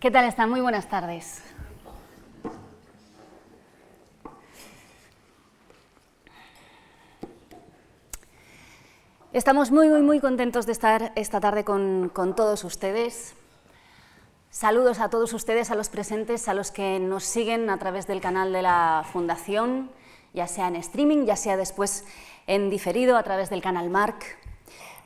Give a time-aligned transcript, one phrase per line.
[0.00, 0.48] ¿Qué tal están?
[0.48, 1.42] Muy buenas tardes.
[9.34, 13.34] Estamos muy, muy, muy contentos de estar esta tarde con, todos ustedes.
[14.48, 18.22] Saludos a todos ustedes, a los presentes, a los que nos siguen a través del
[18.22, 19.90] canal de la Fundación,
[20.32, 22.06] ya sea en streaming, ya sea después
[22.46, 24.38] en diferido a través del canal Marc.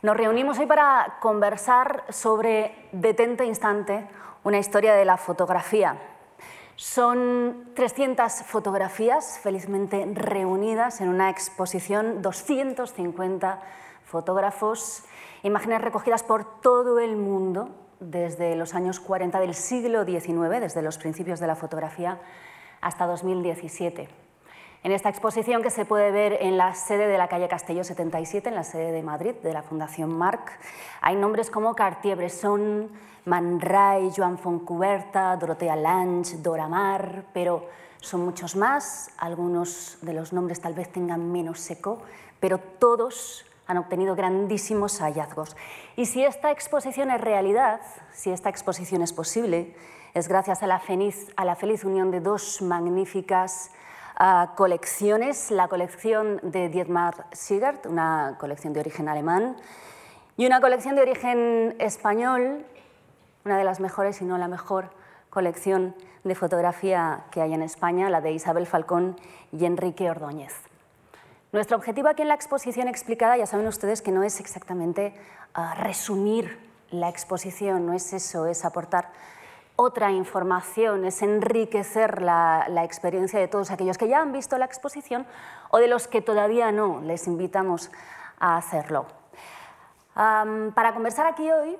[0.03, 4.07] Nos reunimos hoy para conversar sobre Detente Instante,
[4.45, 5.99] una historia de la fotografía.
[6.77, 13.61] Son 300 fotografías felizmente reunidas en una exposición, 250
[14.05, 15.05] fotógrafos,
[15.43, 20.99] imágenes recogidas por todo el mundo desde los años 40 del siglo XIX, desde los
[20.99, 22.21] principios de la fotografía,
[22.81, 24.24] hasta 2017.
[24.85, 28.51] En esta exposición que se puede ver en la sede de la calle Castelló 77,
[28.51, 30.59] en la sede de Madrid, de la Fundación Marc,
[31.01, 32.91] hay nombres como Cartier-Bresson,
[33.25, 37.67] Man Ray, Joan Foncuberta, Dorotea Lange, Dora Maar, pero
[37.99, 42.03] son muchos más, algunos de los nombres tal vez tengan menos seco,
[42.39, 45.57] pero todos han obtenido grandísimos hallazgos.
[45.97, 47.81] Y si esta exposición es realidad,
[48.13, 49.75] si esta exposición es posible,
[50.13, 53.71] es gracias a la feliz, a la feliz unión de dos magníficas
[54.55, 59.57] colecciones, la colección de Dietmar Siegert, una colección de origen alemán,
[60.37, 62.65] y una colección de origen español,
[63.45, 64.91] una de las mejores, y no la mejor
[65.31, 69.17] colección de fotografía que hay en España, la de Isabel Falcón
[69.53, 70.55] y Enrique Ordóñez.
[71.53, 75.15] Nuestro objetivo aquí en la exposición explicada, ya saben ustedes que no es exactamente
[75.55, 76.59] ah, resumir
[76.91, 79.11] la exposición, no es eso, es aportar
[79.77, 85.27] otra información, es enriquecer la, experiencia de todos aquellos que ya han visto la exposición
[85.71, 87.91] o de los que todavía no, les invitamos
[88.39, 89.07] a hacerlo.
[90.15, 91.77] para conversar aquí hoy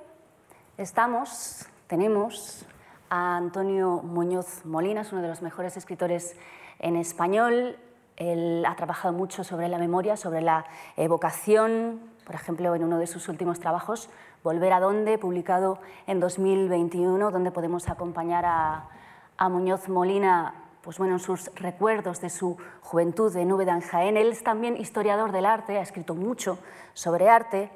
[0.77, 2.65] estamos, tenemos
[3.09, 6.35] a Antonio Muñoz Molina, es uno de los mejores escritores
[6.79, 7.77] en español,
[8.17, 10.65] él ha trabajado mucho sobre la memoria, sobre la
[10.97, 14.09] evocación, por ejemplo, en uno de sus últimos trabajos,
[14.45, 21.19] Volver a dónde, publicado en 2021, donde podemos acompañar a, Muñoz Molina pues bueno, en
[21.19, 24.17] sus recuerdos de su juventud de Nube en Jaén.
[24.17, 26.59] Él es también historiador del arte, ha escrito mucho
[26.93, 27.71] sobre arte.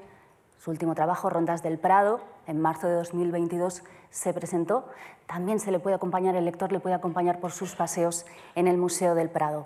[0.60, 3.82] Su último trabajo, Rondas del Prado, en marzo de 2022
[4.12, 4.88] se presentó.
[5.26, 8.78] También se le puede acompañar, el lector le puede acompañar por sus paseos en el
[8.78, 9.66] Museo del Prado.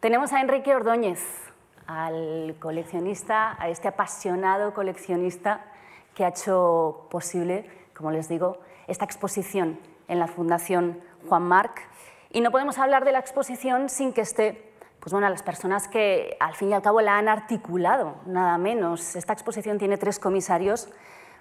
[0.00, 1.22] Tenemos a Enrique Ordóñez,
[1.86, 5.66] al coleccionista, a este apasionado coleccionista
[6.14, 11.80] que ha hecho posible, como les digo, esta exposición en la Fundación Juan Marc.
[12.30, 14.74] Y no podemos hablar de la exposición sin que esté
[15.04, 19.16] pues bueno, las personas que al fin y al cabo la han articulado, nada menos.
[19.16, 20.88] Esta exposición tiene tres comisarios,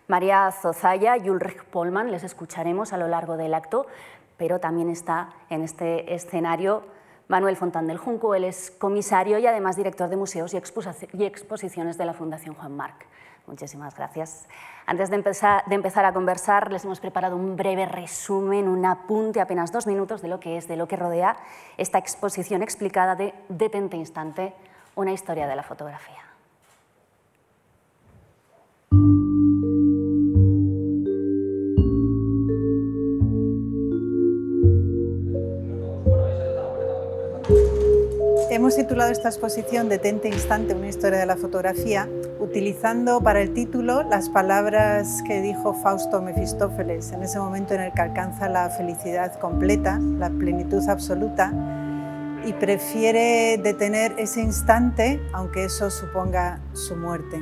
[0.10, 3.88] María Zozaya y Ulrich Polman, les escucharemos a lo largo del acto,
[4.36, 6.84] pero también está en este escenario
[7.30, 10.58] Manuel Fontán del Junco, él es comisario y además director de museos y,
[11.26, 13.08] exposiciones de la Fundación Juan Marc.
[13.46, 14.48] Muchísimas gracias.
[14.86, 19.42] Antes de empezar, de empezar, a conversar, les hemos preparado un breve resumen, un apunte,
[19.42, 21.36] apenas dos minutos, de lo que es, de lo que rodea
[21.78, 24.54] esta exposición explicada de Detente Instante,
[24.96, 26.23] una historia de la fotografía.
[38.54, 42.08] Hemos titulado esta exposición Detente Instante, una historia de la fotografía,
[42.40, 47.94] utilizando para el título las palabras que dijo Fausto Mefistófeles en ese momento en el
[47.94, 51.52] que alcanza la felicidad completa, la plenitud absoluta,
[52.46, 57.42] y prefiere detener ese instante, aunque eso suponga su muerte.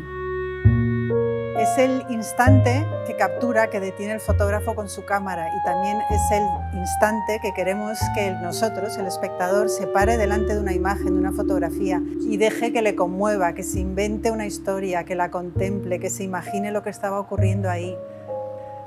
[1.62, 6.22] Es el instante que captura, que detiene el fotógrafo con su cámara y también es
[6.32, 11.20] el instante que queremos que nosotros, el espectador, se pare delante de una imagen, de
[11.20, 16.00] una fotografía y deje que le conmueva, que se invente una historia, que la contemple,
[16.00, 17.96] que se imagine lo que estaba ocurriendo ahí,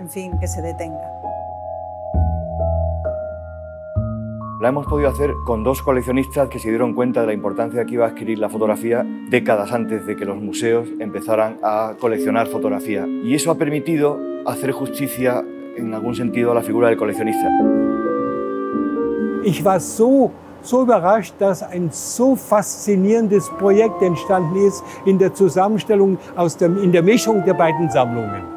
[0.01, 1.34] en fin, que se detenga.
[4.65, 7.93] La hemos podido hacer con dos coleccionistas que se dieron cuenta de la importancia que
[7.93, 13.07] iba a adquirir la fotografía décadas antes de que los museos empezaran a coleccionar fotografía.
[13.07, 15.45] Y eso ha permitido hacer justicia
[15.77, 17.47] en algún sentido a la figura del coleccionista.
[19.45, 20.31] Ich war so
[20.63, 26.91] so überrascht, dass ein so faszinierendes Projekt entstanden ist in der Zusammenstellung, aus dem, in
[26.91, 28.54] der Mischung der beiden Sammlungen.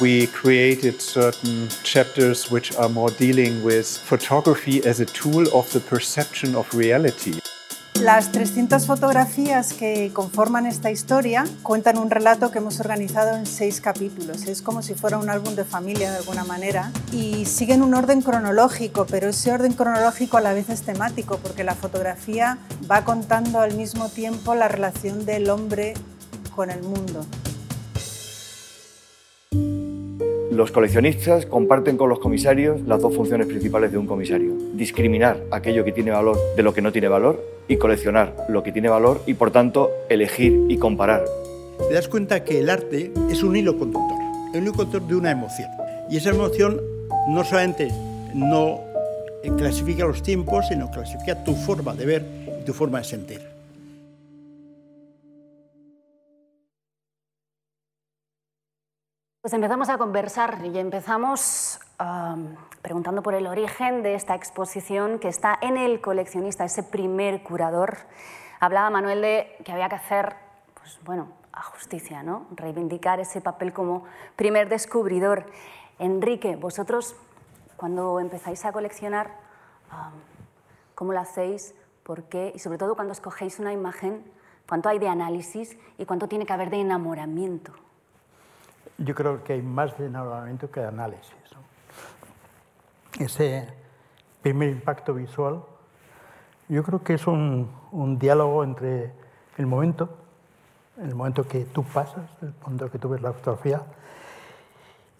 [0.00, 5.80] We created certain chapters which are more dealing with photography as a tool of the
[5.80, 7.40] perception of reality.
[8.00, 13.80] Las 300 fotografías que conforman esta historia cuentan un relato que hemos organizado en seis
[13.80, 14.46] capítulos.
[14.46, 18.22] Es como si fuera un álbum de familia de alguna manera y siguen un orden
[18.22, 22.58] cronológico, pero ese orden cronológico a la vez es temático porque la fotografía
[22.88, 25.94] va contando al mismo tiempo la relación del hombre
[26.54, 27.26] con el mundo.
[30.58, 34.54] Los coleccionistas comparten con los comisarios las dos funciones principales de un comisario.
[34.74, 38.72] Discriminar aquello que tiene valor de lo que no tiene valor y coleccionar lo que
[38.72, 41.24] tiene valor y por tanto elegir y comparar.
[41.88, 44.18] Te das cuenta que el arte es un hilo conductor,
[44.52, 45.70] el hilo conductor de una emoción.
[46.10, 46.80] Y esa emoción
[47.28, 47.92] no solamente
[48.34, 48.80] no
[49.58, 52.24] clasifica los tiempos, sino clasifica tu forma de ver
[52.60, 53.57] y tu forma de sentir.
[59.40, 61.78] Pues empezamos a conversar y empezamos
[62.82, 67.98] preguntando por el origen de esta exposición que está en el coleccionista, ese primer curador.
[68.58, 70.34] Hablaba Manuel de que había que hacer,
[70.74, 72.48] pues bueno, a justicia, ¿no?
[72.50, 74.02] Reivindicar ese papel como
[74.34, 75.46] primer descubridor.
[76.00, 77.14] Enrique, vosotros
[77.76, 79.30] cuando empezáis a coleccionar,
[80.96, 81.76] ¿cómo lo hacéis?
[82.02, 82.50] ¿Por qué?
[82.56, 84.24] Y sobre todo cuando escogéis una imagen,
[84.68, 87.72] ¿cuánto hay de análisis y cuánto tiene que haber de enamoramiento?
[88.98, 91.34] Yo creo que hay más de enamoramiento que de análisis.
[93.18, 93.68] Ese
[94.42, 95.62] primer impacto visual,
[96.68, 97.68] yo creo que es un,
[98.18, 99.12] diálogo entre
[99.56, 100.08] el momento,
[100.98, 103.82] el momento que tú pasas, el momento que tú ves la fotografía,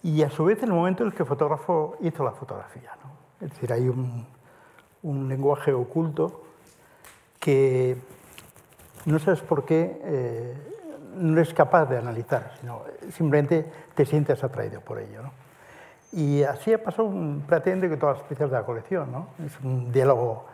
[0.03, 2.91] y a su vez el momento en el que el fotógrafo hizo la fotografía.
[3.41, 4.25] Es decir, hay un,
[5.03, 6.43] un, lenguaje oculto
[7.39, 7.97] que
[9.05, 10.78] no sabes por qué eh,
[11.15, 15.21] no eres capaz de analizar, sino simplemente te sientes atraído por ello.
[15.23, 15.31] ¿no?
[16.11, 19.11] Y así ha pasado un, prácticamente con todas las piezas de la colección.
[19.11, 19.27] ¿no?
[19.45, 20.45] Es un diálogo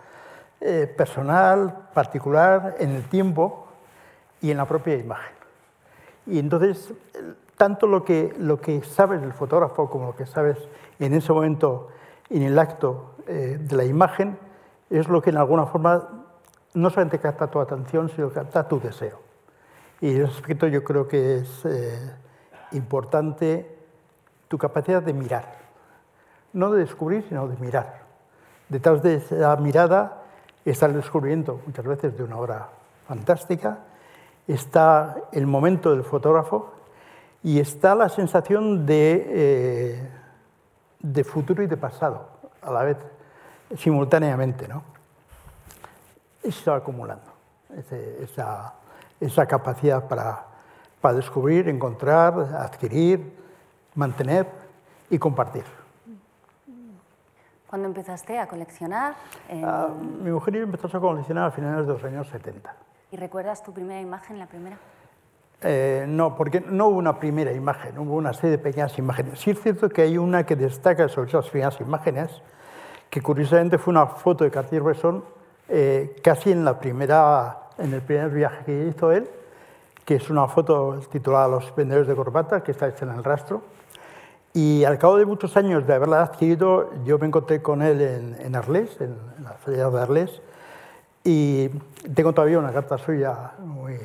[0.61, 3.67] eh, personal, particular, en el tiempo
[4.41, 5.35] y en la propia imagen.
[6.25, 6.93] Y entonces,
[7.57, 10.57] tanto lo que, lo que sabes del fotógrafo como lo que sabes
[10.99, 11.89] en ese momento,
[12.29, 14.37] en el acto eh, de la imagen,
[14.89, 16.07] es lo que en alguna forma
[16.73, 19.24] no solamente capta tu atención, sino que capta tu deseo.
[20.05, 22.13] Y en ese aspecto yo creo que es eh,
[22.73, 23.75] importante
[24.47, 25.55] tu capacidad de mirar.
[26.53, 28.01] No de descubrir, sino de mirar.
[28.69, 30.21] Detrás de esa mirada
[30.63, 32.69] está el descubrimiento, muchas veces, de una obra
[33.07, 33.79] fantástica,
[34.47, 36.71] está el momento del fotógrafo
[37.41, 40.09] y está la sensación de, eh,
[40.99, 42.29] de futuro y de pasado,
[42.61, 42.97] a la vez,
[43.75, 44.67] simultáneamente.
[44.67, 44.83] ¿no?
[46.43, 47.33] Eso está acumulando,
[48.21, 48.84] esa
[49.19, 50.45] esa capacidad para,
[51.01, 53.33] para descubrir, encontrar, adquirir,
[53.95, 54.47] mantener
[55.09, 55.63] y compartir.
[57.67, 59.15] ¿Cuándo empezaste a coleccionar?
[59.51, 59.89] Ah,
[60.21, 62.73] mi mujer y yo empezamos a coleccionar a finales de los años 70.
[63.11, 64.77] ¿Y recuerdas tu primera imagen, la primera?
[65.61, 69.39] Eh, no, porque no hubo una primera imagen, hubo una serie de pequeñas imágenes.
[69.39, 72.41] Sí es cierto que hay una que destaca sobre esas primeras imágenes,
[73.09, 75.23] que curiosamente fue una foto de Cartier-Bresson
[75.67, 79.27] eh, casi en la primera en el primer viaje que hizo él,
[80.03, 83.61] que es una foto titulada Los vendedores de corbata, que está hecha en el rastro.
[84.53, 88.37] Y al cabo de muchos años de haberla adquirido, yo me encontré con él en,
[88.39, 90.41] en Arles, en, la feria de Arles,
[91.23, 91.69] y
[92.13, 93.97] tengo todavía una carta suya muy,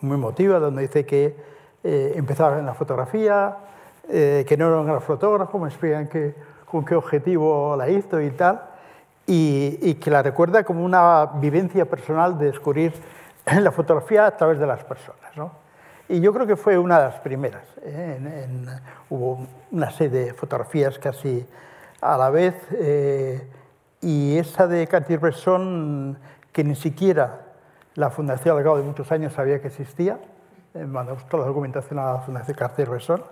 [0.00, 1.36] muy emotiva, donde dice que
[1.84, 3.56] eh, empezaba en la fotografía,
[4.08, 6.34] eh, que no era un gran fotógrafo, me explican que,
[6.70, 8.75] con qué objetivo la hizo y tal
[9.26, 12.92] y, que la recuerda como una vivencia personal de descubrir
[13.60, 15.36] la fotografía a través de las personas.
[15.36, 15.52] ¿no?
[16.08, 17.64] Y yo creo que fue una de las primeras.
[17.82, 18.66] ¿eh?
[19.10, 21.46] hubo una serie de fotografías casi
[22.00, 23.48] a la vez eh,
[24.00, 26.18] y esa de Cartier-Bresson
[26.52, 27.40] que ni siquiera
[27.94, 30.18] la Fundación al cabo de muchos años sabía que existía,
[30.74, 33.24] eh, mandamos toda la documentación a la Fundación Cartier-Bresson,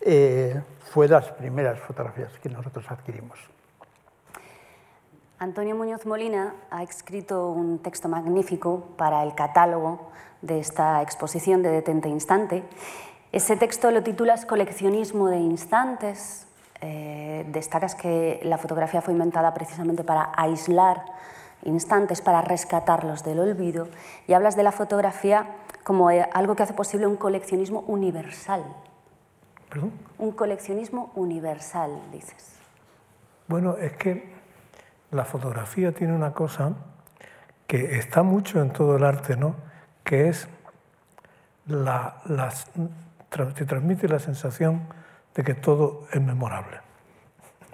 [0.00, 3.38] fue de las primeras fotografías que nosotros adquirimos.
[5.40, 10.10] Antonio Muñoz Molina ha escrito un texto magnífico para el catálogo
[10.42, 12.62] de esta exposición de Detente Instante.
[13.32, 16.46] Ese texto lo titulas Coleccionismo de Instantes.
[16.82, 21.06] Eh, destacas que la fotografía fue inventada precisamente para aislar
[21.62, 23.88] instantes, para rescatarlos del olvido,
[24.26, 28.62] y hablas de la fotografía como eh, algo que hace posible un coleccionismo universal.
[29.70, 29.92] ¿Perdón?
[30.18, 32.56] Un coleccionismo universal, dices.
[33.48, 34.39] Bueno, es que
[35.10, 36.72] la fotografía tiene una cosa
[37.66, 39.54] que está mucho en todo el arte, ¿no?
[40.04, 40.48] que es
[41.66, 42.16] la,
[43.54, 44.82] te transmite la sensación
[45.34, 46.80] de que todo es memorable.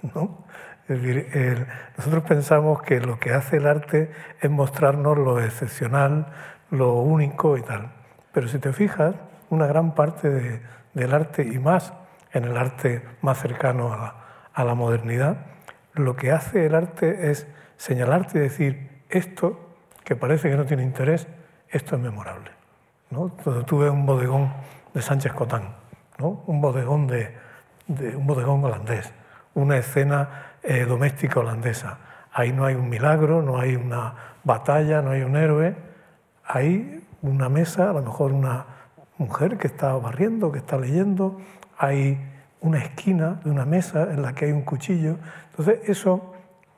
[0.15, 0.45] ¿no?
[0.87, 1.67] Es decir,
[1.97, 6.27] nosotros pensamos que lo que hace el arte es mostrarnos lo excepcional,
[6.69, 7.91] lo único y tal.
[8.31, 9.15] Pero si te fijas,
[9.49, 10.61] una gran parte
[10.93, 11.93] del arte, y más
[12.31, 14.15] en el arte más cercano la,
[14.53, 15.37] a la modernidad,
[15.99, 19.59] lo que hace el arte es señalarte y decir, esto,
[20.03, 21.27] que parece que no tiene interés,
[21.69, 22.51] esto es memorable.
[23.09, 23.29] ¿no?
[23.43, 24.53] Cuando tú ves un bodegón
[24.93, 25.75] de Sánchez Cotán,
[26.17, 26.43] ¿no?
[26.47, 27.35] un, bodegón de,
[28.15, 29.13] un bodegón holandés,
[29.53, 31.99] una escena eh, doméstica holandesa.
[32.31, 34.13] Ahí no hay un milagro, no hay una
[34.43, 35.75] batalla, no hay un héroe.
[36.45, 38.65] Hay una mesa, a lo mejor una
[39.17, 41.39] mujer que está barriendo, que está leyendo.
[41.77, 42.19] Hay
[42.61, 45.17] una esquina de una mesa en la que hay un cuchillo.
[45.51, 46.33] Entonces, eso,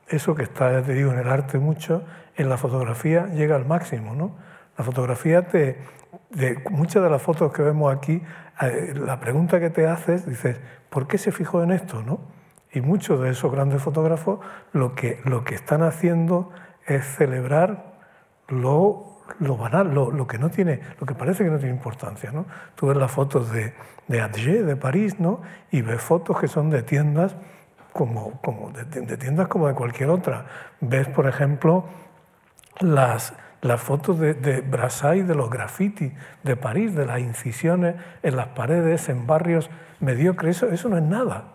[0.07, 2.03] eso que está, ya te digo, en el arte mucho,
[2.35, 4.15] en la fotografía llega al máximo.
[4.15, 4.35] ¿no?
[4.77, 8.21] La fotografía de muchas de las fotos que vemos aquí,
[8.61, 10.59] eh, la pregunta que te haces, dices,
[10.89, 12.03] ¿por qué se fijó en esto?
[12.03, 12.19] ¿no?
[12.71, 14.39] Y muchos de esos grandes fotógrafos
[14.73, 16.51] lo que, lo que están haciendo
[16.85, 17.95] es celebrar
[18.47, 19.08] lo,
[19.39, 22.31] lo banal, lo, que no tiene, lo que parece que no tiene importancia.
[22.31, 22.45] ¿no?
[22.75, 23.73] Tú ves las fotos de,
[24.07, 25.41] de de París, ¿no?
[25.71, 27.35] y ves fotos que son de tiendas
[27.93, 30.45] como, como de, de tiendas como de cualquier otra.
[30.81, 31.85] Ves, por ejemplo,
[32.79, 38.35] las, las fotos de, de Brassai, de los grafitis de París, de las incisiones en
[38.35, 39.69] las paredes, en barrios
[39.99, 41.53] mediocres, eso, eso no es nada.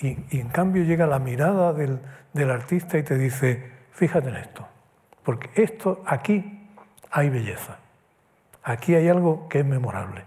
[0.00, 2.00] Y, y, en cambio llega la mirada del,
[2.32, 4.68] del artista y te dice, fíjate en esto,
[5.22, 6.53] porque esto aquí
[7.14, 7.78] hay belleza,
[8.64, 10.24] aquí hay algo que es memorable.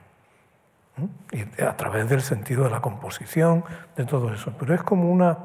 [1.34, 3.66] Y a través del sentido de la composición,
[3.98, 4.54] de todo eso.
[4.58, 5.38] Pero es como una,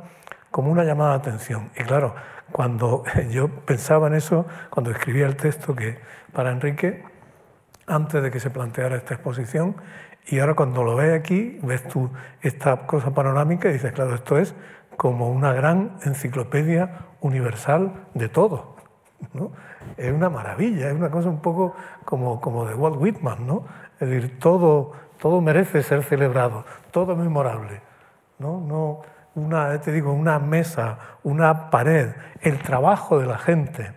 [0.52, 1.70] como una llamada de atención.
[1.76, 2.14] Y claro,
[2.52, 5.98] cuando yo pensaba en eso, cuando escribía el texto que
[6.32, 7.04] para Enrique,
[7.88, 9.74] antes de que se planteara esta exposición,
[10.28, 12.08] y ahora cuando lo ves aquí, ves tú
[12.40, 14.54] esta cosa panorámica y dices, claro, esto es
[14.96, 18.76] como una gran enciclopedia universal de todo.
[19.34, 19.50] ¿no?
[19.96, 21.74] Es una maravilla, es una cosa un poco
[22.04, 23.64] como, como de Walt Whitman, ¿no?
[24.00, 27.80] Es decir, todo, todo merece ser celebrado, todo es memorable.
[28.38, 28.60] ¿no?
[28.60, 29.00] No,
[29.34, 32.10] una, te digo, una mesa, una pared,
[32.40, 33.92] el trabajo de la gente.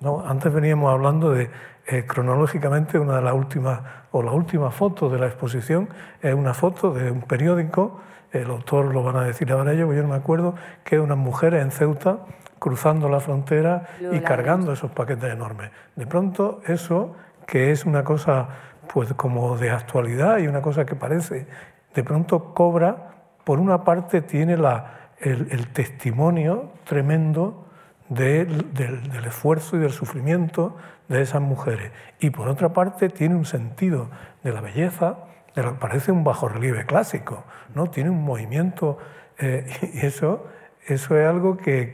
[0.00, 0.24] ¿no?
[0.26, 1.50] Antes veníamos hablando de,
[1.86, 3.80] eh, cronológicamente, una de las últimas,
[4.12, 5.88] o la última foto de la exposición
[6.20, 10.02] es una foto de un periódico, el autor lo van a decir ahora ellos, yo
[10.02, 10.54] no me acuerdo,
[10.84, 12.18] que unas mujeres en Ceuta
[12.58, 15.70] cruzando la frontera y cargando esos paquetes enormes.
[15.96, 17.14] De pronto eso,
[17.46, 18.48] que es una cosa
[18.92, 21.46] pues como de actualidad y una cosa que parece,
[21.94, 23.08] de pronto cobra
[23.44, 27.66] por una parte tiene la, el, el, testimonio tremendo
[28.08, 30.76] de, del, del, esfuerzo y del sufrimiento
[31.08, 31.92] de esas mujeres.
[32.20, 34.10] Y por otra parte tiene un sentido
[34.42, 35.16] de la belleza,
[35.54, 37.88] de lo que parece un bajo relieve clásico, ¿no?
[37.88, 38.98] tiene un movimiento
[39.38, 40.46] eh, y eso,
[40.88, 41.92] eso es algo que,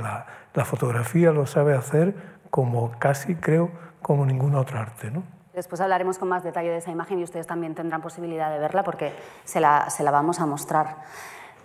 [0.00, 2.14] la, fotografía lo sabe hacer
[2.50, 3.70] como casi creo
[4.02, 5.10] como ninguna otra arte.
[5.10, 5.22] ¿no?
[5.54, 8.82] Después hablaremos con más detalle de esa imagen y ustedes también tendrán posibilidad de verla
[8.82, 9.12] porque
[9.44, 10.96] se la, vamos a mostrar.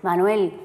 [0.01, 0.59] Manuel,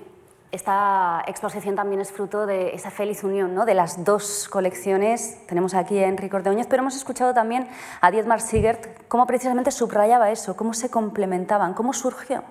[0.52, 3.66] esta exposición también es fruto de esa feliz unión ¿no?
[3.66, 5.46] de las dos colecciones.
[5.46, 7.68] Tenemos aquí a Enrique Ordeoñez, pero hemos escuchado también
[8.00, 12.42] a Dietmar Siegert cómo precisamente subrayaba eso, cómo se complementaban, cómo surgió.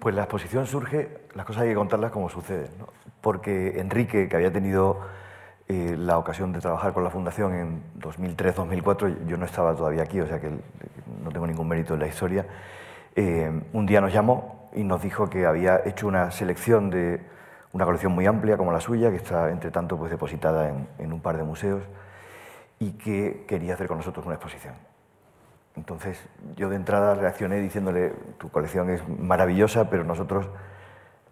[0.00, 2.88] Pues la exposición surge, las cosas hay que contarlas como suceden, ¿no?
[3.20, 5.00] porque Enrique, que había tenido
[5.66, 10.20] eh, la ocasión de trabajar con la Fundación en 2003-2004, yo no estaba todavía aquí,
[10.20, 12.46] o sea que no tengo ningún mérito en la historia,
[13.16, 17.22] eh, un día nos llamó y nos dijo que había hecho una selección de
[17.72, 21.12] una colección muy amplia como la suya, que está entre tanto pues, depositada en, en
[21.12, 21.82] un par de museos,
[22.78, 24.74] y que quería hacer con nosotros una exposición.
[25.76, 26.24] Entonces
[26.56, 30.48] yo de entrada reaccioné diciéndole, tu colección es maravillosa, pero nosotros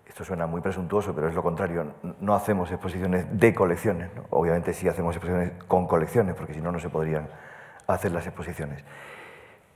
[0.07, 4.87] esto suena muy presuntuoso, pero es lo contrario, no hacemos exposiciones de colecciones, obviamente sí
[4.87, 7.29] hacemos exposiciones con colecciones, porque si no, no se podrían
[7.87, 8.85] hacer las exposiciones.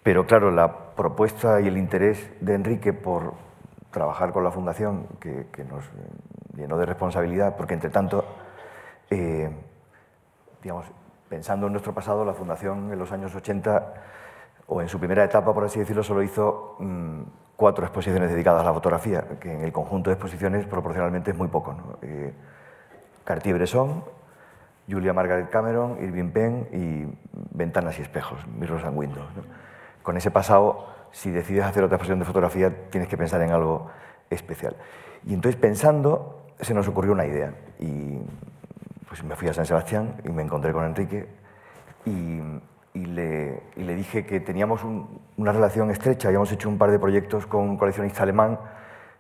[0.02, 3.32] Pero claro, la propuesta y el interés de Enrique por
[3.90, 5.85] trabajar con la Fundación, que, que nos
[6.54, 8.25] llenó de responsabilidad, porque entre tanto,
[9.08, 9.50] eh,
[10.62, 10.85] digamos,
[11.30, 13.94] pensando en nuestro pasado, la Fundación en los años 80,
[14.68, 17.23] o en su primera etapa, por así decirlo, solo hizo mmm,
[17.56, 21.49] cuatro exposiciones dedicadas a la fotografía, que en el conjunto de exposiciones proporcionalmente es muy
[21.49, 21.73] poco.
[21.73, 21.99] ¿no?
[22.02, 22.32] Eh,
[23.25, 24.04] Cartier-Bresson,
[24.88, 27.06] Julia Margaret Cameron, Irving Penn y
[27.56, 29.28] Ventanas y Espejos, Mirrors and Windows.
[29.37, 29.42] ¿no?
[30.02, 33.90] Con ese pasado, si decides hacer otra exposición de fotografía, tienes que pensar en algo
[34.30, 34.76] especial.
[35.25, 37.52] Y entonces, pensando, se nos ocurrió una idea.
[37.78, 38.20] Y
[39.08, 41.26] pues me fui a San Sebastián y me encontré con Enrique
[42.04, 42.40] y
[42.97, 46.91] y le, y le, dije que teníamos un, una relación estrecha, habíamos hecho un par
[46.91, 48.59] de proyectos con un coleccionista alemán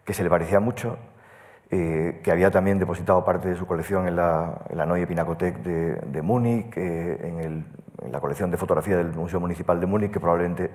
[0.04, 0.96] que se le parecía mucho
[1.68, 5.56] eh, que había también depositado parte de su colección en la, en la Neue Pinakothek
[5.64, 10.12] de, de Múnich, eh, en, en, la colección de fotografía del Museo Municipal de Múnich,
[10.12, 10.70] que probablemente,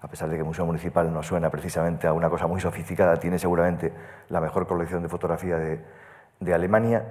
[0.00, 3.16] a pesar de que el Museo Municipal no suena precisamente a una cosa muy sofisticada,
[3.16, 3.92] tiene seguramente
[4.28, 5.80] la mejor colección de fotografía de,
[6.38, 7.04] de Alemania,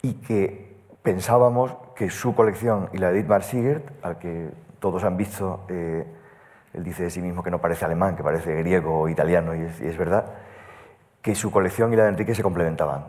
[0.00, 0.65] y que
[1.06, 6.04] pensábamos que su colección y la de Dietmar Siegert, al que todos han visto, eh,
[6.74, 9.60] él dice de sí mismo que no parece alemán, que parece griego o italiano, y
[9.62, 10.24] es, verdad,
[11.22, 13.04] que su colección y la de Enrique se complementaban.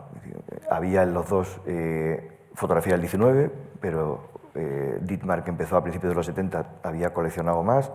[0.70, 3.50] Había en los dos eh, fotografía del 19,
[3.80, 7.90] pero eh, Dietmar, que empezó a principios de los 70, había coleccionado más.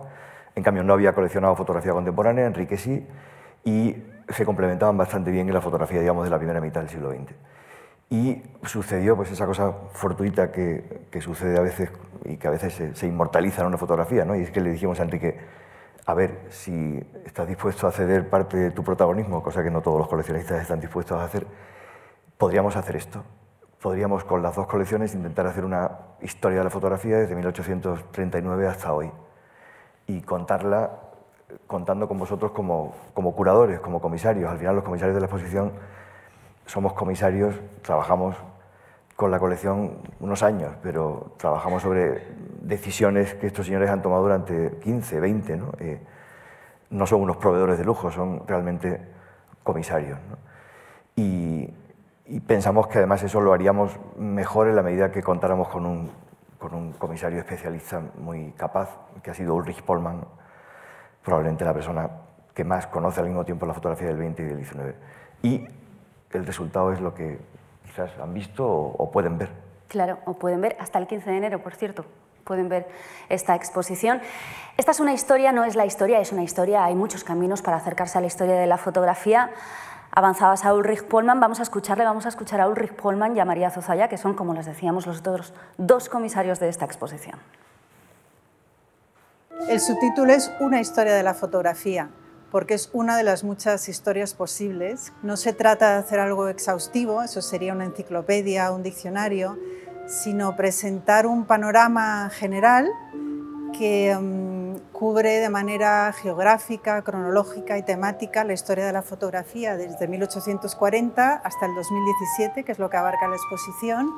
[0.54, 3.08] En cambio, no había coleccionado fotografía contemporánea, Enrique sí,
[3.64, 3.96] y
[4.28, 7.32] se complementaban bastante bien en la fotografía, digamos, de la primera mitad del siglo XX.
[8.10, 11.90] Y sucedió pues, esa cosa fortuita que, sucede a veces
[12.24, 14.36] y que a veces se, se, inmortaliza en una fotografía, ¿no?
[14.36, 15.38] y es que le dijimos a Enrique,
[16.06, 19.98] a ver si estás dispuesto a ceder parte de tu protagonismo, cosa que no todos
[19.98, 21.46] los coleccionistas están dispuestos a hacer,
[22.36, 23.24] podríamos hacer esto.
[23.80, 25.90] Podríamos con las dos colecciones intentar hacer una
[26.22, 29.10] historia de la fotografía desde 1839 hasta hoy
[30.06, 30.90] y contarla
[31.66, 34.50] contando con vosotros como, como curadores, como comisarios.
[34.50, 35.72] Al final los comisarios de la exposición
[36.66, 38.36] somos comisarios, trabajamos
[39.16, 42.26] con la colección unos años, pero trabajamos sobre
[42.60, 45.56] decisiones que estos señores han tomado durante 15, 20.
[45.56, 45.72] ¿no?
[45.78, 46.00] Eh,
[46.90, 49.00] no son unos proveedores de lujo, son realmente
[49.62, 50.18] comisarios.
[50.28, 50.36] ¿no?
[51.16, 51.72] Y,
[52.26, 56.10] y, pensamos que además eso lo haríamos mejor en la medida que contáramos con un,
[56.58, 58.88] con un comisario especialista muy capaz,
[59.22, 60.24] que ha sido Ulrich Pollmann,
[61.22, 62.10] probablemente la persona
[62.52, 64.94] que más conoce al mismo tiempo la fotografía del 20 y del 19.
[65.42, 65.66] Y
[66.34, 67.38] el resultado es lo que
[67.84, 69.50] quizás han visto o, o pueden ver.
[69.88, 72.04] Claro, o pueden ver hasta el 15 de enero, por cierto
[72.44, 72.86] pueden ver
[73.28, 74.20] esta exposición.
[74.76, 77.78] Esta es una historia, no es la historia, es una historia, hay muchos caminos para
[77.78, 79.50] acercarse a la historia de la fotografía.
[80.12, 83.44] Avanzabas a Ulrich Pollmann, vamos a escucharle, vamos a escuchar a Ulrich Pollmann y a
[83.44, 87.38] María Zozaya, que son, como les decíamos, los otros dos comisarios de esta exposición.
[89.68, 92.10] El subtítulo es Una historia de la fotografía,
[92.54, 95.12] porque es una de las muchas historias posibles.
[95.24, 99.58] No se trata de hacer algo exhaustivo, eso sería una enciclopedia, un diccionario,
[100.06, 102.88] sino presentar un panorama general
[103.76, 110.06] que um, cubre de manera geográfica, cronológica y temática la historia de la fotografía desde
[110.06, 114.14] 1840 hasta el 2017, que es lo que abarca la exposición.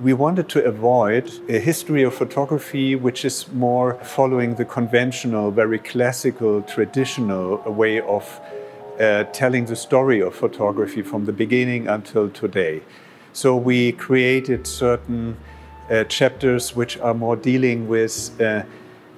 [0.00, 5.78] We wanted to avoid a history of photography which is more following the conventional, very
[5.78, 8.40] classical, traditional way of
[8.98, 12.80] uh, telling the story of photography from the beginning until today.
[13.34, 15.36] So we created certain
[15.90, 18.62] uh, chapters which are more dealing with uh,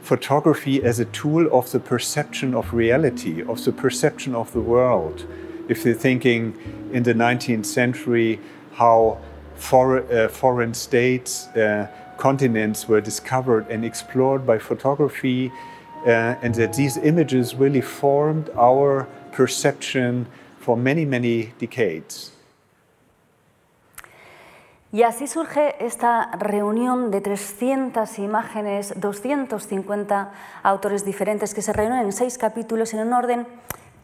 [0.03, 5.25] photography as a tool of the perception of reality, of the perception of the world.
[5.69, 6.59] If you're thinking
[6.93, 8.41] in the 19th century,
[8.73, 9.19] how
[9.57, 11.87] for, uh, foreign states, uh,
[12.17, 15.51] continents were discovered and explored by photography,
[16.07, 20.27] uh, and that these images really formed our perception
[20.61, 22.31] for many, many decades.
[24.93, 30.31] Y así surge esta reunión de 300 imágenes, 250
[30.63, 33.49] autores diferentes que se reúnen en seis capítulos en un orden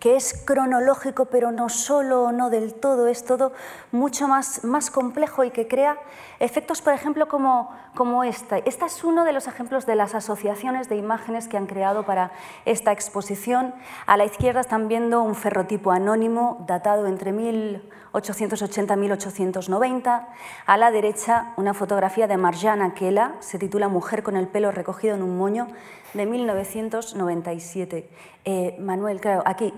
[0.00, 3.52] que es cronológico, pero no solo, no del todo, es todo
[3.92, 5.98] mucho más, más complejo y que crea
[6.38, 8.56] efectos, por ejemplo, como, como esta.
[8.56, 12.32] Este es uno de los ejemplos de las asociaciones de imágenes que han creado para
[12.64, 13.74] esta exposición.
[14.06, 20.28] A la izquierda están viendo un ferrotipo anónimo datado entre 1880-1890.
[20.64, 25.14] A la derecha, una fotografía de Marjana Kela, se titula Mujer con el pelo recogido
[25.14, 25.66] en un moño,
[26.14, 28.10] de 1997.
[28.44, 29.72] Eh, Manuel, claro, aquí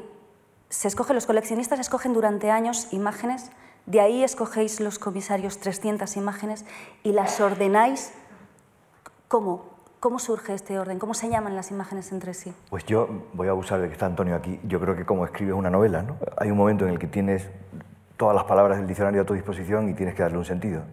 [0.72, 3.50] se escoge, los coleccionistas escogen durante años imágenes,
[3.84, 6.64] de ahí escogéis los comisarios 300 imágenes
[7.02, 8.14] y las ordenáis.
[9.28, 9.66] ¿Cómo?
[10.00, 10.98] ¿Cómo surge este orden?
[10.98, 12.54] ¿Cómo se llaman las imágenes entre sí?
[12.70, 14.58] Pues yo voy a abusar de que está Antonio aquí.
[14.64, 16.16] Yo creo que como escribes una novela, ¿no?
[16.38, 17.50] hay un momento en el que tienes
[18.16, 20.84] todas las palabras del diccionario a tu disposición y tienes que darle un sentido.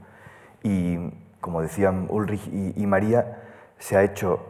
[0.61, 0.97] Y
[1.39, 3.43] como decían Ulrich y, y María,
[3.77, 4.41] se ha hecho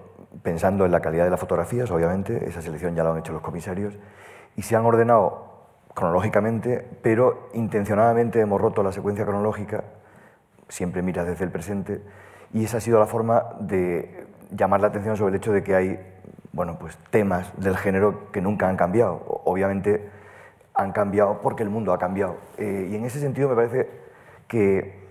[0.42, 3.44] pensando en la calidad de las fotografías, obviamente, esa selección ya lo han hecho los
[3.44, 3.94] comisarios,
[4.60, 5.48] y se han ordenado
[5.94, 9.86] cronológicamente, pero intencionadamente hemos roto la secuencia cronológica,
[10.68, 12.02] siempre miras desde el presente,
[12.52, 15.76] y esa ha sido la forma de llamar la atención sobre el hecho de que
[15.76, 15.98] hay
[16.52, 19.24] bueno, pues, temas del género que nunca han cambiado.
[19.46, 20.10] Obviamente
[20.74, 22.36] han cambiado porque el mundo ha cambiado.
[22.58, 23.90] Eh, y en ese sentido me parece
[24.50, 25.08] que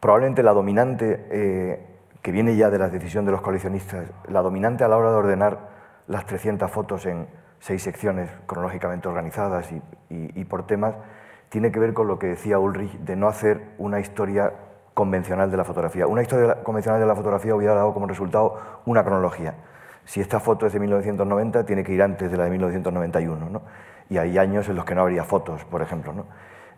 [0.00, 1.86] probablemente la dominante, eh,
[2.22, 5.16] que viene ya de la decisión de los coleccionistas, la dominante a la hora de
[5.16, 5.58] ordenar
[6.08, 9.72] las 300 fotos en seis secciones cronológicamente organizadas
[10.10, 10.96] y, por temas,
[11.48, 14.52] tiene que ver con lo que decía Ulrich de no hacer una historia
[14.92, 16.06] convencional de la fotografía.
[16.06, 19.54] Una historia convencional de la fotografía hubiera dado como resultado una cronología.
[20.04, 23.48] Si esta foto es de 1990, tiene que ir antes de la de 1991.
[23.48, 23.62] ¿no?
[24.10, 26.12] Y hay años en los que no habría fotos, por ejemplo.
[26.12, 26.26] ¿no?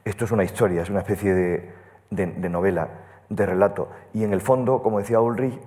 [0.05, 1.73] Esto es una historia, es una especie de,
[2.11, 2.89] de, novela,
[3.29, 3.89] de relato.
[4.15, 5.61] Y en el fondo, como decía Ulrich,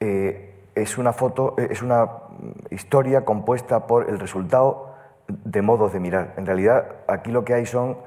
[0.00, 2.06] eh, es una foto, es una
[2.70, 4.94] historia compuesta por el resultado
[5.28, 6.34] de modos de mirar.
[6.36, 7.98] En realidad, aquí lo que hay son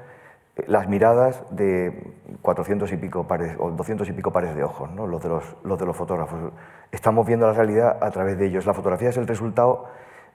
[0.66, 5.06] las miradas de 400 y pico pares o 200 y pico pares de ojos, ¿no?
[5.06, 6.52] los, de los, los, de los fotógrafos.
[6.92, 8.66] Estamos viendo la realidad a través de ellos.
[8.66, 9.86] La fotografía es el resultado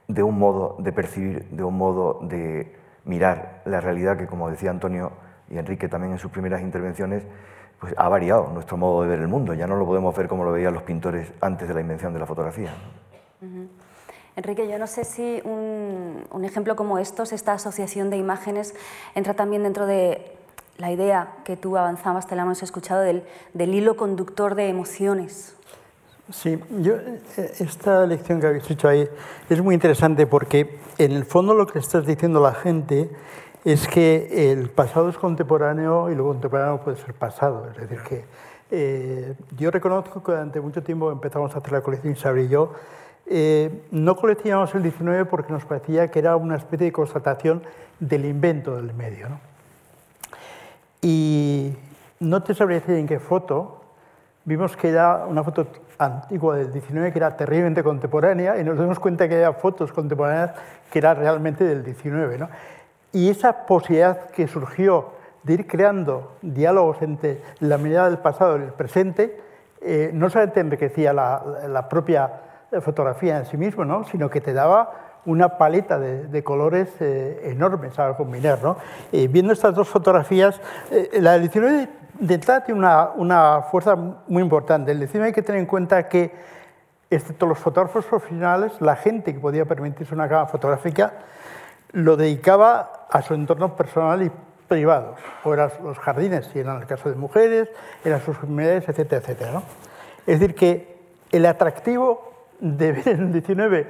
[0.08, 4.72] de un modo de percibir, de un modo de mirar la realidad que, como decía
[4.72, 5.12] Antonio
[5.50, 7.24] y Enrique también en sus primeras intervenciones,
[7.80, 9.54] pues ha variado nuestro modo de ver el mundo.
[9.54, 12.20] Ya no lo podemos ver como lo veían los pintores antes de la invención de
[12.20, 12.72] la fotografía.
[14.40, 18.74] Enrique, yo no sé si un, ejemplo como estos, esta asociación de imágenes,
[19.14, 20.32] entra también dentro de
[20.78, 25.58] la idea que tú avanzabas, te la hemos escuchado, del, hilo conductor de emociones.
[26.32, 27.22] Sí, yo, eh,
[27.60, 29.10] esta lección que habéis hecho ahí
[29.50, 33.10] es muy interesante porque en el fondo lo que estás diciendo la gente
[33.66, 37.68] es que el pasado es contemporáneo y lo contemporáneo puede ser pasado.
[37.72, 38.24] Es decir, que
[38.72, 42.72] eh, yo reconozco que durante mucho tiempo empezamos a hacer la colección Isabel y yo,
[43.32, 47.62] eh, no coleccionamos el 19 porque nos parecía que era una especie de constatación
[48.00, 49.28] del invento del medio.
[51.04, 51.76] Y
[52.20, 53.82] no te sabría decir en qué foto,
[54.46, 55.68] vimos que era una foto
[56.00, 60.54] antigua del 19 que era terriblemente contemporánea y nos dimos cuenta que había fotos contemporáneas
[60.92, 62.48] que eran realmente del 19.
[63.12, 65.12] Y esa posibilidad que surgió
[65.44, 69.40] de ir creando diálogos entre la mirada del pasado y el presente,
[69.82, 72.49] eh, no solamente enriquecía la, la propia
[72.82, 74.04] fotografía en sí mismo, ¿no?
[74.06, 78.60] sino que te daba una paleta de, colores eh, enormes a combinar.
[78.64, 78.78] ¿no?
[79.12, 80.60] Eh, viendo estas dos fotografías,
[80.92, 84.92] eh, la del 19 de entrada tiene una, una, fuerza muy importante.
[84.92, 86.32] El 19 hay que tener en cuenta que,
[87.10, 91.14] excepto los fotógrafos profesionales, la gente que podía permitirse una cámara fotográfica
[91.92, 94.32] lo dedicaba a su entorno personal y
[94.68, 97.70] privado, o eran los jardines, si eran el caso de mujeres,
[98.06, 99.52] eran sus comunidades, etcétera, etcétera.
[99.54, 99.64] ¿no?
[100.28, 101.00] Es decir, que
[101.32, 102.29] el atractivo
[102.60, 103.88] de ver en el 19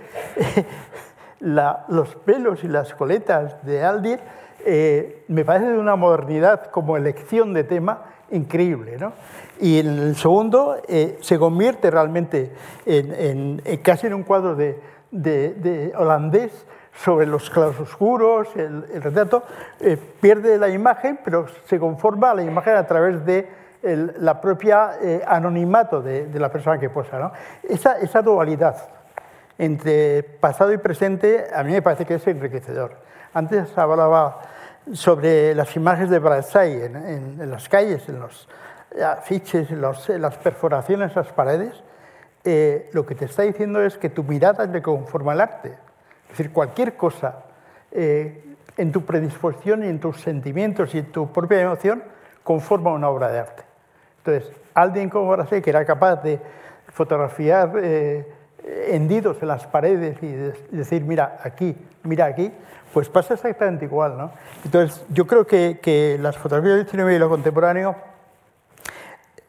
[1.42, 4.20] los pelos y las coletas de Aldir,
[4.66, 8.98] eh, me parece de una modernidad como elección de tema increíble.
[9.00, 9.14] ¿no?
[9.60, 12.52] Y en el segundo eh, se convierte realmente
[12.86, 19.44] en, casi en un cuadro de, holandés sobre los claroscuros, el, el retrato,
[19.80, 23.48] eh, pierde la imagen, pero se conforma la imagen a través de
[23.82, 27.32] la propia eh, anonimato de, la persona que posa.
[27.64, 28.76] Esa, esa, dualidad
[29.58, 32.98] entre pasado y presente a mí me parece que es enriquecedor.
[33.34, 34.42] Antes hablaba
[34.94, 36.96] sobre las imágenes de Brassai en,
[37.42, 38.48] en, las calles, en los
[39.06, 41.84] afiches, en, las perforaciones, en las paredes.
[42.44, 45.78] Eh, lo que te está diciendo es que tu mirada de conforma al arte.
[46.24, 47.44] Es decir, cualquier cosa
[47.92, 52.04] eh, en tu predisposición y en tus sentimientos y en tu propia emoción
[52.44, 53.69] conforma una obra de arte.
[54.20, 56.40] Entonces, alguien como Brassai, que era capaz de
[56.94, 58.26] fotografiar eh,
[58.88, 62.52] hendidos en las paredes y decir, mira aquí, mira aquí,
[62.94, 64.18] pues pasa exactamente igual.
[64.18, 64.32] ¿no?
[64.64, 67.96] Entonces, yo creo que, las fotografías del cine y lo contemporáneo,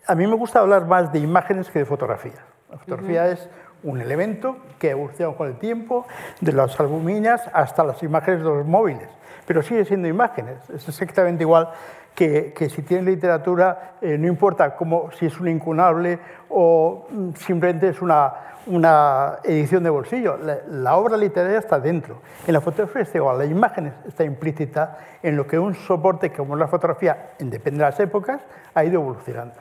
[0.07, 2.45] a mí me gusta hablar más de imágenes que de fotografía.
[2.71, 3.49] La fotografía es
[3.83, 6.07] un elemento que ha evolucionado con el tiempo,
[6.41, 9.09] de las albuminas hasta las imágenes de los móviles,
[9.47, 10.59] pero sigue siendo imágenes.
[10.71, 11.71] Es exactamente igual
[12.15, 16.19] que, si tiene literatura, eh, no importa cómo, si es un incunable
[16.51, 18.33] o mm, simplemente es una,
[18.67, 22.21] una edición de bolsillo, la, obra literaria está dentro.
[22.47, 26.57] En la fotografía está igual, la imagen está implícita en lo que un soporte como
[26.57, 28.43] la fotografía, depende de las épocas,
[28.75, 29.55] ha ido evolucionando.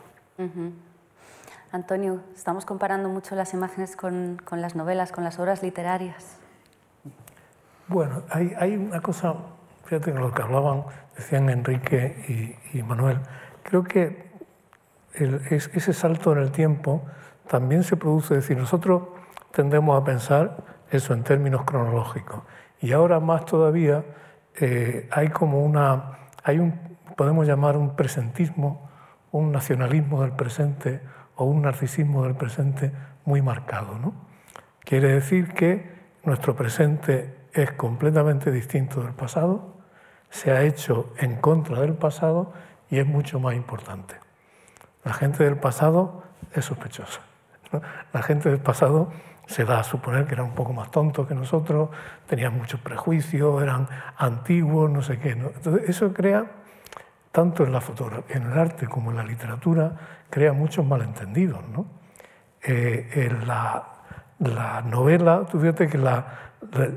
[1.72, 6.38] Antonio, estamos comparando mucho las imágenes con, con, las novelas, con las obras literarias.
[7.88, 9.36] Bueno, hay, hay una cosa,
[9.90, 10.86] fíjate que que hablaban
[11.18, 13.20] decían Enrique y, Manuel,
[13.64, 14.30] creo que
[15.16, 17.02] ese salto en el tiempo
[17.48, 19.02] también se produce, es decir, nosotros
[19.52, 20.58] tendemos a pensar
[20.92, 22.44] eso en términos cronológicos
[22.80, 24.06] y ahora más todavía
[24.62, 26.80] eh, hay como una, hay un,
[27.18, 28.88] podemos llamar un presentismo,
[29.32, 31.02] un nacionalismo del presente
[31.36, 32.92] o un narcisismo del presente
[33.26, 33.98] muy marcado.
[33.98, 34.14] ¿no?
[34.82, 35.90] Quiere decir que
[36.24, 39.79] nuestro presente es completamente distinto del pasado,
[40.30, 42.54] se ha hecho en contra del pasado
[42.90, 44.16] y es mucho más importante.
[45.04, 47.22] La gente del pasado es sospechosa.
[48.14, 49.12] La gente del pasado
[49.46, 51.90] se da a suponer que era un poco más tonto que nosotros,
[52.28, 53.88] tenían muchos prejuicios, eran
[54.18, 55.32] antiguos, no sé qué.
[55.32, 56.46] Entonces, eso crea
[57.32, 57.82] tanto en, la
[58.30, 59.94] en el arte como en la literatura,
[60.30, 61.60] crea muchos malentendidos.
[62.62, 63.88] Eh, la,
[64.40, 66.49] la, novela, tú fíjate que la,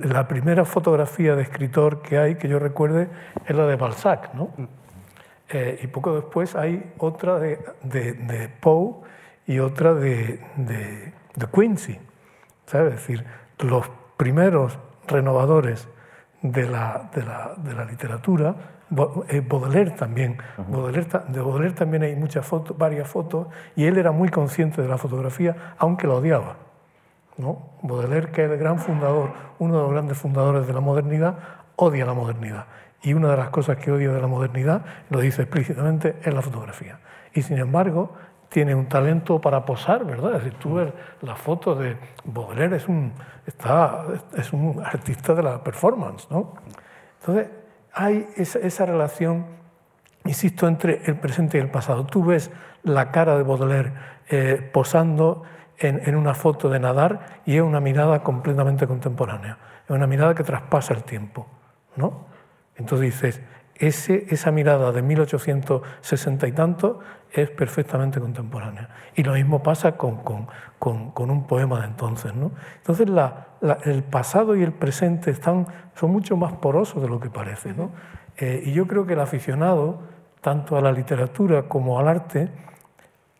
[0.02, 3.08] la, primera fotografía de escritor que hay, que yo recuerde,
[3.46, 4.34] es la de Balzac.
[4.34, 4.50] ¿no?
[5.48, 8.94] Eh, y poco después hay otra de, de, de Poe
[9.46, 11.12] y otra de, de,
[11.52, 11.98] Quincy.
[12.66, 12.94] ¿sabes?
[12.94, 13.24] Es decir,
[13.58, 15.88] los primeros renovadores
[16.42, 18.54] de la, de la, de la literatura,
[19.28, 20.38] eh, Baudelaire también.
[20.68, 23.46] Baudelaire, de Baudelaire también hay muchas fotos, varias fotos,
[23.76, 26.56] y él era muy consciente de la fotografía, aunque la odiaba.
[27.36, 27.70] ¿No?
[27.82, 31.38] Baudelaire, que es el gran fundador, uno de los grandes fundadores de la modernidad,
[31.76, 32.66] odia la modernidad.
[33.02, 36.42] Y una de las cosas que odia de la modernidad, lo dice explícitamente, es la
[36.42, 37.00] fotografía.
[37.34, 38.12] Y sin embargo,
[38.48, 40.36] tiene un talento para posar, ¿verdad?
[40.36, 40.92] Es decir, tú ves
[41.22, 43.12] las fotos de Baudelaire, es un,
[43.46, 44.04] está,
[44.36, 46.54] es un artista de la performance, ¿no?
[47.20, 47.48] Entonces,
[47.94, 49.46] hay esa, relación,
[50.24, 52.04] insisto, entre el presente y el pasado.
[52.04, 52.50] Tú ves
[52.82, 53.92] la cara de Baudelaire
[54.28, 55.44] eh, posando
[55.82, 60.34] en, en, una foto de nadar y es una mirada completamente contemporánea, es una mirada
[60.34, 61.46] que traspasa el tiempo,
[61.96, 62.26] ¿no?
[62.76, 63.42] Entonces dices,
[63.76, 67.00] ese, esa mirada de 1860 y tanto
[67.32, 68.88] es perfectamente contemporánea.
[69.16, 70.46] Y lo mismo pasa con, con,
[70.78, 72.34] con, un poema de entonces.
[72.34, 72.52] ¿no?
[72.76, 73.48] Entonces la,
[73.84, 77.72] el pasado y el presente están, son mucho más porosos de lo que parece.
[77.72, 77.90] ¿no?
[78.36, 80.00] Eh, y yo creo que el aficionado,
[80.40, 82.50] tanto a la literatura como al arte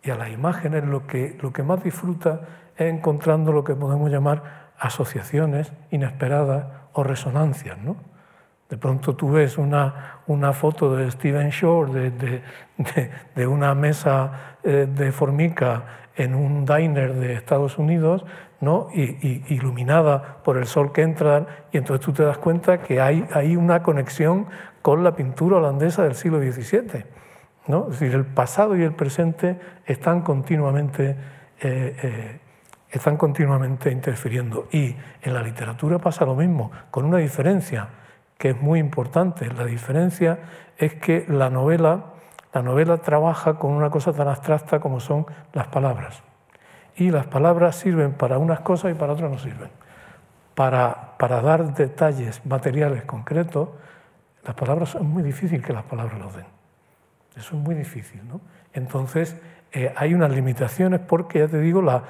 [0.03, 2.41] y a las imágenes, lo que, lo que más disfruta
[2.77, 7.79] es encontrando lo que podemos llamar asociaciones inesperadas o resonancias.
[7.79, 7.97] ¿no?
[8.69, 12.43] De pronto tú ves una, una foto de Steven Shore de,
[13.35, 15.85] de, una mesa eh, de formica
[16.17, 18.25] en un diner de Estados Unidos,
[18.61, 18.89] ¿no?
[18.95, 23.27] Y, iluminada por el sol que entra, y entonces tú te das cuenta que hay,
[23.33, 24.47] hay una conexión
[24.83, 27.05] con la pintura holandesa del siglo XVII.
[27.67, 27.85] ¿No?
[27.91, 31.11] Es decir, el pasado y el presente están continuamente,
[31.61, 32.41] eh, eh,
[32.91, 34.69] están continuamente interfiriendo.
[34.73, 37.89] Y en la literatura pasa lo mismo, con una diferencia
[38.39, 39.47] que es muy importante.
[39.53, 40.41] La diferencia
[40.77, 42.07] es que la novela,
[42.53, 46.23] la novela trabaja con una cosa tan abstracta como son las palabras.
[46.97, 49.71] Y las palabras sirven para unas cosas y para otras no sirven.
[50.55, 53.71] Para, para dar detalles materiales concretos,
[54.45, 56.52] las palabras es muy difícil que las palabras los den.
[57.37, 58.21] Eso es muy difícil.
[58.29, 58.41] ¿no?
[58.73, 59.37] Entonces,
[59.73, 62.03] eh, hay unas limitaciones porque, ya te digo, la,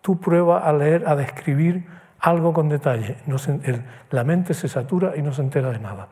[0.00, 1.86] tú pruebas a leer, a describir
[2.20, 3.16] algo con detalle.
[4.10, 6.08] la mente se satura y no se entera de nada.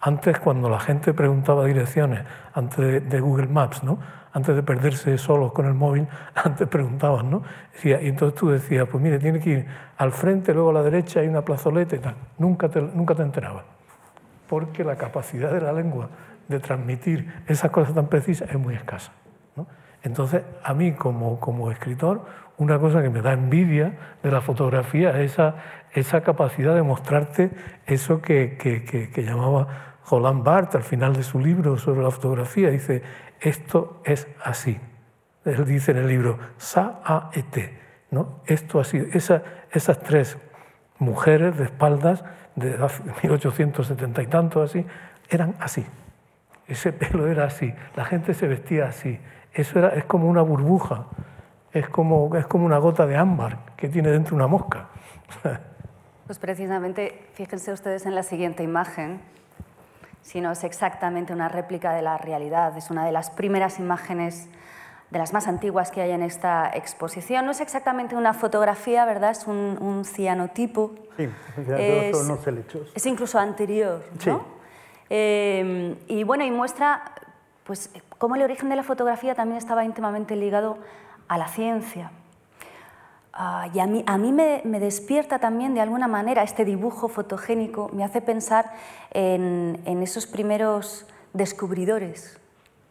[0.00, 3.98] Antes, cuando la gente preguntaba direcciones, antes de, Google Maps, ¿no?
[4.32, 7.42] antes de perderse solos con el móvil, antes preguntaban, ¿no?
[7.82, 9.66] y entonces tú decías, pues mire, tiene que ir
[9.98, 12.14] al frente, luego a la derecha hay una plazoleta y tal.
[12.38, 13.64] Nunca te, nunca te enterabas,
[14.48, 16.08] porque la capacidad de la lengua
[16.50, 19.12] de transmitir esas cosas tan precisas es muy escasa.
[20.02, 22.24] Entonces, a mí como, como escritor,
[22.56, 25.56] una cosa que me da envidia de la fotografía es esa,
[25.92, 27.50] esa capacidad de mostrarte
[27.86, 32.70] eso que, que, llamaba Roland Barthes al final de su libro sobre la fotografía.
[32.70, 33.02] Dice,
[33.40, 34.80] esto es así.
[35.44, 37.78] Él dice en el libro, sa a et
[38.10, 38.40] ¿no?
[38.46, 39.02] Esto así.
[39.12, 40.38] Esa, esas tres
[40.98, 42.24] mujeres de espaldas
[42.56, 42.76] de
[43.22, 44.84] 1870 y tanto así,
[45.28, 45.86] eran así.
[46.70, 49.20] Ese pelo era así, la gente se vestía así.
[49.52, 51.06] Eso era, es como una burbuja
[51.72, 54.88] es como, es como una gota de ámbar que tiene dentro una mosca.
[56.26, 59.20] Pues precisamente, fíjense ustedes en la siguiente imagen,
[60.22, 64.48] si no es exactamente una réplica de la realidad, es una de las primeras imágenes
[65.10, 67.46] de las más antiguas que hay en esta exposición.
[67.46, 69.32] No es exactamente una fotografía, ¿verdad?
[69.32, 70.94] Es un, cianotipo.
[71.16, 71.28] Sí,
[71.76, 72.92] es, son unos helechos.
[72.94, 74.59] Es incluso anterior, ¿no?
[75.10, 77.12] Eh, y bueno, y muestra
[77.64, 80.78] pues, cómo el origen de la fotografía también estaba íntimamente ligado
[81.28, 82.12] a la ciencia.
[83.32, 87.88] Ah, y a mí, a mí me, despierta también de alguna manera este dibujo fotogénico,
[87.92, 88.72] me hace pensar
[89.12, 92.40] en, esos primeros descubridores,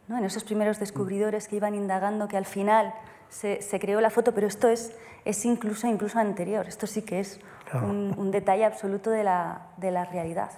[0.08, 0.16] ¿no?
[0.16, 2.94] en esos primeros descubridores que iban indagando que al final
[3.28, 7.38] se, creó la foto, pero esto es, es incluso, incluso anterior, esto sí que es
[7.74, 10.50] un, detalle absoluto de la, de la, realidad.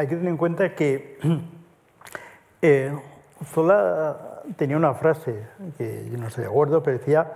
[0.00, 1.18] Hay que tener en cuenta que
[2.62, 2.98] eh,
[3.44, 7.30] Zola tenía una frase que yo no estoy de acuerdo, pero decía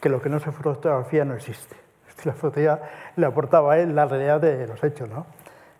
[0.00, 1.76] que lo que no se fotografía no existe.
[2.24, 2.82] La fotografía
[3.14, 5.08] le aportaba a él la realidad de los hechos.
[5.08, 5.26] ¿no?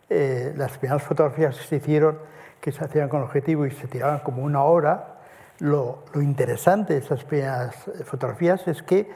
[0.08, 2.20] Eh, las primeras fotografías que se hicieron,
[2.60, 5.22] que se hacían con objetivo y se tiraban como una hora,
[5.58, 9.10] lo, lo interesante de esas primeras fotografías es que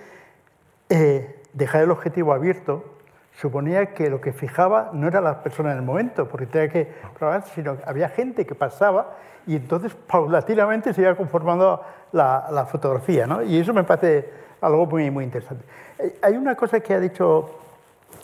[0.89, 2.96] eh, dejar el objetivo abierto
[3.37, 6.93] suponía que lo que fijaba no era la persona en el momento, porque tenía que
[7.19, 13.27] probar, sino que había gente que pasaba y entonces paulatinamente se iba conformando la, fotografía.
[13.27, 13.43] ¿no?
[13.43, 15.65] Y eso me parece algo muy, muy interesante.
[15.99, 17.59] Eh, Hay una cosa que ha dicho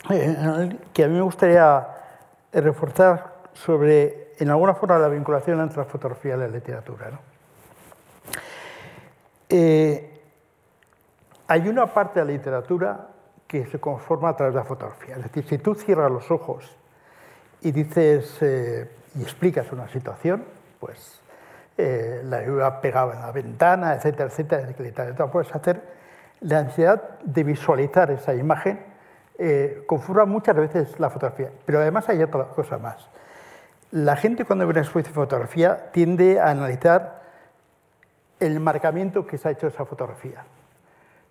[0.09, 1.87] eh, que a mí me gustaría
[2.51, 7.11] reforzar sobre, en alguna forma, la vinculación entre la fotografía y la literatura.
[9.47, 10.21] Eh,
[11.47, 13.12] hay una parte de la literatura
[13.53, 15.15] que se conforma a través de la fotografía.
[15.15, 16.75] Es decir, si tú cierras los ojos
[17.61, 20.43] y dices eh, y explicas una situación,
[20.79, 21.21] pues
[21.77, 25.83] eh, la lluvia pegaba en la ventana, etcétera, etcétera, etcétera, etcétera, puedes hacer
[26.41, 28.79] la necesidad de visualizar esa imagen
[29.37, 31.51] eh, conforma muchas veces la fotografía.
[31.63, 33.07] Pero además hay otra cosa más.
[33.91, 37.21] La gente cuando ve una exposición de fotografía tiende a analizar
[38.39, 40.43] el marcamiento que se ha hecho esa fotografía.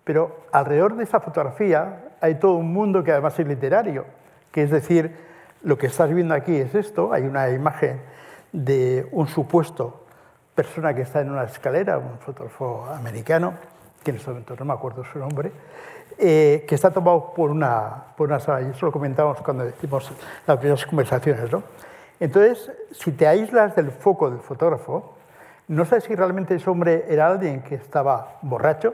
[0.03, 4.05] Pero alrededor de esa fotografía hay todo un mundo que además es literario,
[4.49, 5.13] que es decir,
[5.61, 7.99] lo que estás viendo aquí es esto, hay una imagen
[8.53, 10.05] de un supuesto
[10.55, 13.55] persona que está en una escalera, un fotógrafo americano,
[14.01, 15.51] que en este momento no me acuerdo su nombre,
[16.17, 20.09] eh, que está tomado por una, por una sala, y eso lo comentamos cuando decimos
[20.47, 21.51] las primeras conversaciones.
[21.51, 21.61] ¿no?
[22.21, 25.17] Entonces, si te aíslas del foco del fotógrafo,
[25.67, 28.93] no sabes si realmente ese hombre era alguien que estaba borracho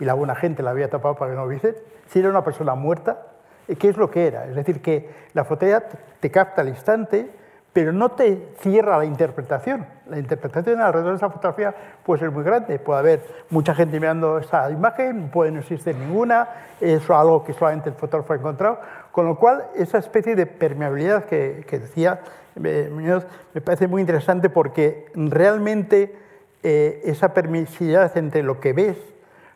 [0.00, 1.76] y la buena gente la había tapado para que no lo viese,
[2.08, 3.26] si era una persona muerta,
[3.78, 4.46] ¿qué es lo que era?
[4.46, 5.88] Es decir, que la fotografía
[6.20, 7.30] te capta al instante,
[7.72, 9.86] pero no te cierra la interpretación.
[10.08, 12.78] La interpretación alrededor de esa fotografía puede ser muy grande.
[12.78, 16.48] Puede haber mucha gente mirando esa imagen, puede no existir ninguna,
[16.80, 18.80] es algo que solamente el fotógrafo ha encontrado.
[19.12, 22.20] Con lo cual, esa especie de permeabilidad que, que decía
[22.64, 26.16] eh, Muñoz me parece muy interesante porque realmente
[26.62, 28.96] eh, esa permisividad entre lo que ves,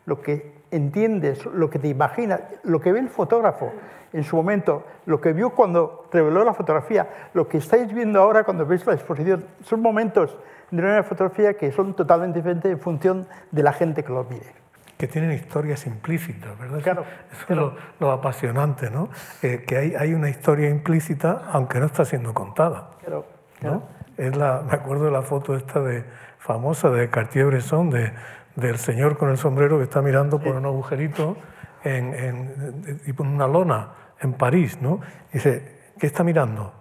[0.05, 3.71] lo que entiendes, lo que te imaginas, lo que ve el fotógrafo
[4.11, 8.43] en su momento, lo que vio cuando reveló la fotografía, lo que estáis viendo ahora
[8.43, 10.37] cuando veis la exposición, son momentos
[10.71, 14.45] de una fotografía que son totalmente diferentes en función de la gente que lo mire.
[14.97, 16.79] que tienen historias implícitas, ¿verdad?
[16.81, 19.09] Claro, Eso es lo, lo apasionante, ¿no?
[19.41, 22.91] Eh, que hay, hay una historia implícita aunque no está siendo contada.
[23.03, 23.25] Claro,
[23.61, 23.83] ¿no?
[24.17, 26.05] Es la, me acuerdo de la foto esta de,
[26.37, 28.13] famosa de Cartier-Bresson, de,
[28.55, 31.37] del señor con el sombrero que está mirando por un agujerito
[31.83, 33.89] en, en, y por una lona
[34.21, 34.99] en París, ¿no?
[35.31, 36.73] Y dice, ¿qué está mirando?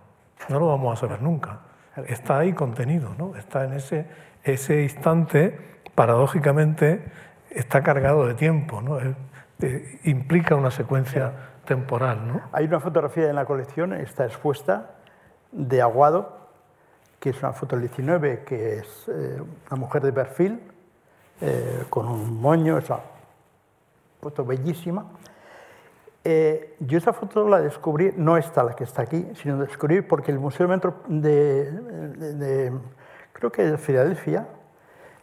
[0.48, 1.60] No lo vamos a saber nunca.
[2.06, 3.36] Está ahí contenido, ¿no?
[3.36, 4.06] Está en ese,
[4.44, 5.58] ese instante,
[5.94, 7.02] paradójicamente,
[7.50, 8.98] está cargado de tiempo, ¿no?
[8.98, 9.16] Es-
[9.60, 11.32] eh, implica una secuencia
[11.64, 12.40] temporal, ¿no?
[12.52, 14.90] Hay una fotografía en la colección, está expuesta,
[15.52, 16.48] de Aguado,
[17.20, 20.60] que es una foto del 19, que es eh, una mujer de perfil,
[21.42, 23.00] eh, con un moño, es una
[24.20, 25.04] foto bellísima.
[26.24, 30.30] Eh, yo esa foto la descubrí, no esta la que está aquí, sino descubrí porque
[30.30, 32.72] el Museo de, de- de-
[33.32, 34.46] creo que de Filadelfia,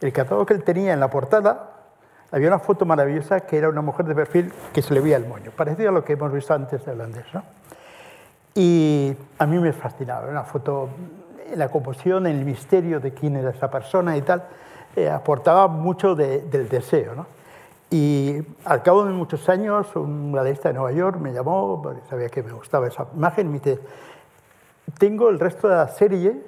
[0.02, 1.72] el catálogo que él tenía en la portada,
[2.32, 5.26] había una foto maravillosa que era una mujer de perfil que se le veía el
[5.26, 7.26] moño, parecido a lo que hemos visto antes de holandés.
[7.34, 7.44] ¿no?
[8.56, 10.90] Y a mí me fascinaba, una foto,
[11.56, 14.44] la composición, el misterio de quién era esa persona y tal,
[14.96, 17.16] eh, aportaba mucho de- del deseo.
[17.16, 17.26] ¿no?
[17.92, 22.30] Y al cabo de muchos años, un galerista de Nueva York me llamó, porque sabía
[22.30, 23.80] que me gustaba esa imagen, y me dice,
[24.98, 26.40] tengo el resto de la serie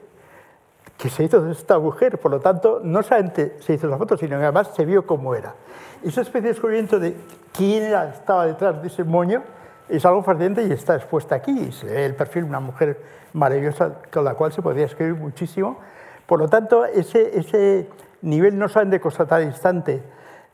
[0.97, 4.17] que se hizo de esta mujer, por lo tanto, no solamente se hizo la foto,
[4.17, 5.55] sino que además se vio cómo era.
[6.03, 7.15] Esa especie de descubrimiento de
[7.53, 9.41] quién estaba detrás de ese moño
[9.89, 11.51] es algo fascinante y está expuesta aquí.
[11.69, 13.01] Y Se ve el perfil de una mujer
[13.33, 15.79] maravillosa con la cual se podría escribir muchísimo.
[16.27, 17.87] Por lo tanto, ese, ese
[18.21, 20.03] nivel no solamente de constatar instante,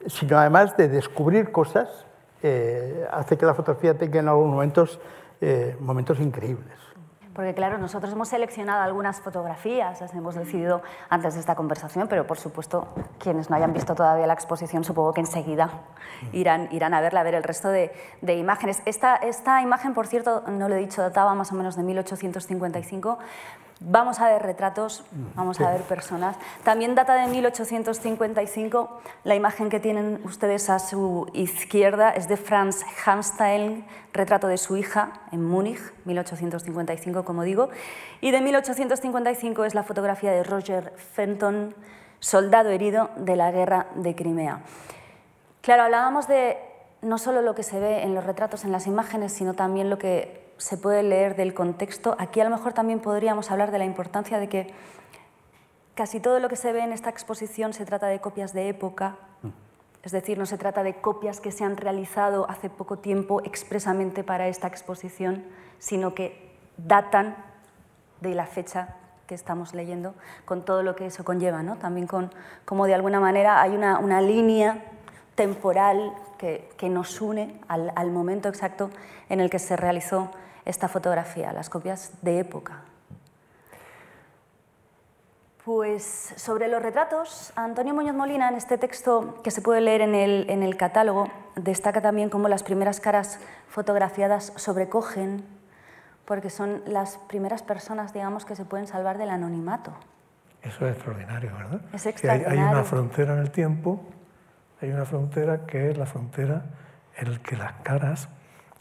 [0.06, 2.06] sino además de descubrir cosas,
[2.44, 5.00] eh, hace que la fotografía tenga en algunos momentos,
[5.42, 6.88] eh, momentos increíbles.
[7.38, 12.26] Porque claro, nosotros hemos seleccionado algunas fotografías, las hemos decidido antes de esta conversación, pero
[12.26, 12.88] por supuesto,
[13.20, 15.70] quienes no hayan visto todavía la exposición, supongo que enseguida
[16.32, 17.92] irán, irán a verla, a ver el resto de,
[18.24, 18.82] de imágenes.
[18.86, 23.20] Esta, esta imagen, por cierto, no lo he dicho, databa más o menos de 1855.
[23.80, 25.04] Vamos a ver retratos,
[25.36, 26.36] vamos a ver personas.
[26.64, 29.02] También data de 1855.
[29.24, 34.78] La imagen que tienen ustedes a su izquierda es de Franz Hamstein, retrato de su
[34.78, 37.70] hija en Múnich, 1855, como digo.
[38.20, 41.76] Y de 1855 es la fotografía de Roger Fenton,
[42.20, 44.62] soldado herido de la guerra de Crimea.
[45.62, 46.58] Claro, hablábamos de
[47.04, 50.00] no solo lo que se ve en los retratos, en las imágenes, sino también lo
[50.00, 52.16] que se puede leer del contexto.
[52.20, 54.74] Aquí a lo mejor también podríamos hablar de la importancia de que
[55.96, 59.16] casi todo lo que se ve en esta exposición se trata de copias de época.
[60.04, 64.24] Es decir, no se trata de copias que se han realizado hace poco tiempo expresamente
[64.24, 65.44] para esta exposición,
[65.80, 67.36] sino que datan
[68.22, 68.96] de la fecha
[69.28, 70.14] que estamos leyendo,
[70.46, 71.76] con todo lo que eso conlleva, ¿no?
[71.76, 72.32] también con
[72.64, 74.86] como de alguna manera hay una, una línea
[75.36, 78.90] temporal que, que nos une al, al momento exacto
[79.28, 80.32] en el que se realizó
[80.68, 82.82] esta fotografía, las copias de época.
[85.64, 90.16] Pues sobre los retratos, Antonio Muñoz Molina, en este texto que se puede leer en
[90.16, 95.44] el, en el catálogo, destaca también cómo las primeras caras fotografiadas sobrecogen,
[96.26, 99.94] porque son las primeras personas, digamos, que se pueden salvar del anonimato.
[100.62, 101.82] Eso es extraordinario, ¿verdad?
[101.94, 102.62] Es Que hay, extraordinario.
[102.62, 104.02] hay una frontera en el tiempo,
[104.82, 106.66] hay una frontera que es la frontera
[107.18, 108.30] en la que las caras,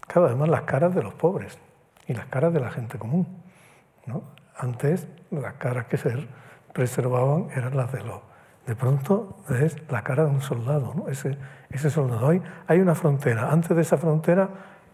[0.07, 1.59] claro, además las caras de los pobres
[2.07, 3.27] y las caras de la gente común.
[4.07, 4.23] ¿no?
[4.57, 6.27] Antes las caras que se
[6.73, 8.21] preservaban eran las de los...
[8.67, 11.09] De pronto es la cara de un soldado, ¿no?
[11.09, 11.39] ese,
[11.71, 12.29] ese soldado.
[12.29, 14.49] Hay, hay una frontera, antes de esa frontera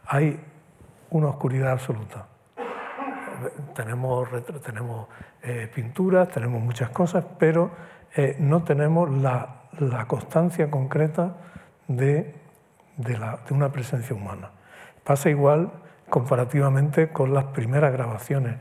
[0.06, 0.38] hay
[1.10, 2.26] una oscuridad absoluta
[3.74, 4.28] tenemos,
[4.62, 5.08] tenemos
[5.42, 7.70] eh, pinturas, tenemos muchas cosas, pero
[8.14, 11.34] eh, no tenemos la, la constancia concreta
[11.88, 12.34] de,
[12.96, 14.50] de la- de una presencia humana.
[15.04, 15.72] Pasa igual
[16.12, 18.56] comparativamente con las primeras grabaciones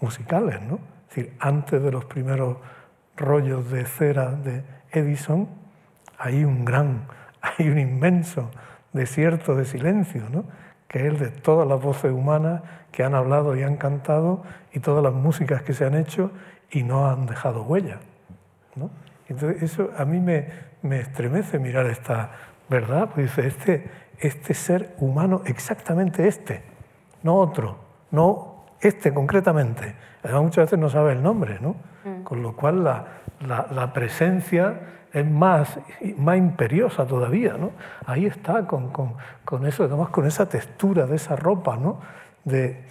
[0.00, 0.80] musicales, ¿no?
[1.08, 2.56] Es decir, antes de los primeros
[3.16, 5.48] rollos de cera de Edison,
[6.18, 7.06] hay un gran,
[7.40, 8.50] hay un inmenso
[8.92, 10.44] desierto de silencio, ¿no?
[10.88, 14.42] que es el de todas las voces humanas que han hablado y han cantado
[14.72, 16.32] y todas las músicas que se han hecho
[16.68, 18.00] y no han dejado huella.
[18.74, 18.90] ¿no?
[19.28, 20.48] Entonces, eso a mí me,
[20.82, 22.32] me estremece mirar esta
[22.68, 26.67] verdad, pues dice, este, este ser humano, exactamente este,
[27.28, 27.76] no otro,
[28.10, 29.94] no este concretamente.
[30.24, 31.76] Además, muchas veces no sabe el nombre, ¿no?
[32.24, 33.04] Con lo cual la,
[33.46, 34.80] la- la presencia
[35.12, 35.78] es más,
[36.16, 37.70] más imperiosa todavía, ¿no?
[38.06, 39.14] Ahí está, con, con,
[39.44, 42.00] con eso, además con esa textura de esa ropa, ¿no?
[42.44, 42.84] De,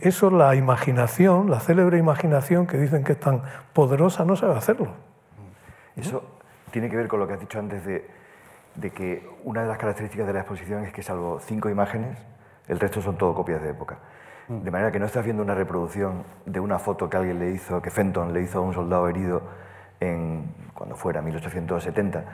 [0.00, 4.88] eso la imaginación, la célebre imaginación que dicen que es tan poderosa, no sabe hacerlo.
[5.96, 6.22] Eso
[6.70, 8.06] tiene que ver con lo que has dicho antes de,
[8.74, 12.18] de que una de las características de la exposición es que salvo cinco imágenes,
[12.70, 13.98] el resto son todo copias de época.
[14.48, 17.80] De manera que no estás viendo una reproducción de una foto que alguien le hizo,
[17.82, 19.42] que Fenton le hizo a un soldado herido
[20.00, 22.24] en, cuando fuera, 1870.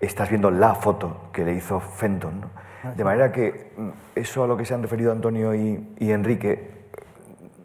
[0.00, 2.40] Estás viendo la foto que le hizo Fenton.
[2.40, 2.94] ¿no?
[2.94, 6.88] De manera que mm, eso a lo que se han referido Antonio y, y Enrique,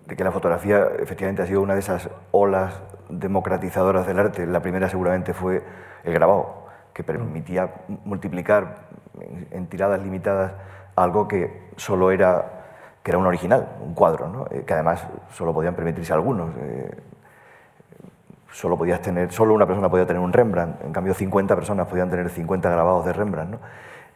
[0.07, 4.45] de que la fotografía efectivamente ha sido una de esas olas democratizadoras del arte.
[4.45, 5.63] La primera seguramente fue
[6.03, 8.87] el grabado, que permitía multiplicar
[9.19, 10.53] en, en tiradas limitadas
[10.95, 12.45] algo que solo era,
[13.03, 14.45] que era un original, un cuadro, ¿no?
[14.51, 16.51] Eh, que además solo podían permitirse algunos.
[16.57, 16.91] eh,
[18.51, 22.09] solo podías tener, solo una persona podía tener un Rembrandt, en cambio 50 personas podían
[22.09, 23.51] tener 50 grabados de Rembrandt.
[23.51, 23.59] ¿no?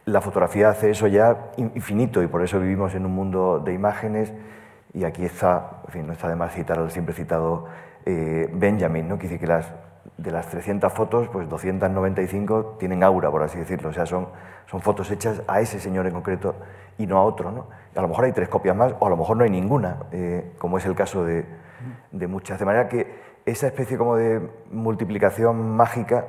[0.04, 3.72] La fotografía hace eso ya in- infinito y por eso vivimos en un mundo de
[3.72, 4.32] imágenes
[4.92, 7.66] y aquí está, en fin, no está de más citar al siempre citado
[8.04, 9.16] eh, Benjamin, ¿no?
[9.18, 9.72] que dice que las,
[10.18, 14.28] de las 300 fotos, pues 295 tienen aura, por así decirlo, o sea, son,
[14.66, 16.54] son fotos hechas a ese señor en concreto
[16.98, 17.50] y no a otro.
[17.50, 17.66] ¿no?
[17.94, 20.52] A lo mejor hay tres copias más o a lo mejor no hay ninguna, eh,
[20.58, 21.44] como es el caso de,
[22.12, 22.58] de muchas.
[22.58, 24.40] De manera que esa especie como de
[24.70, 26.24] multiplicación mágica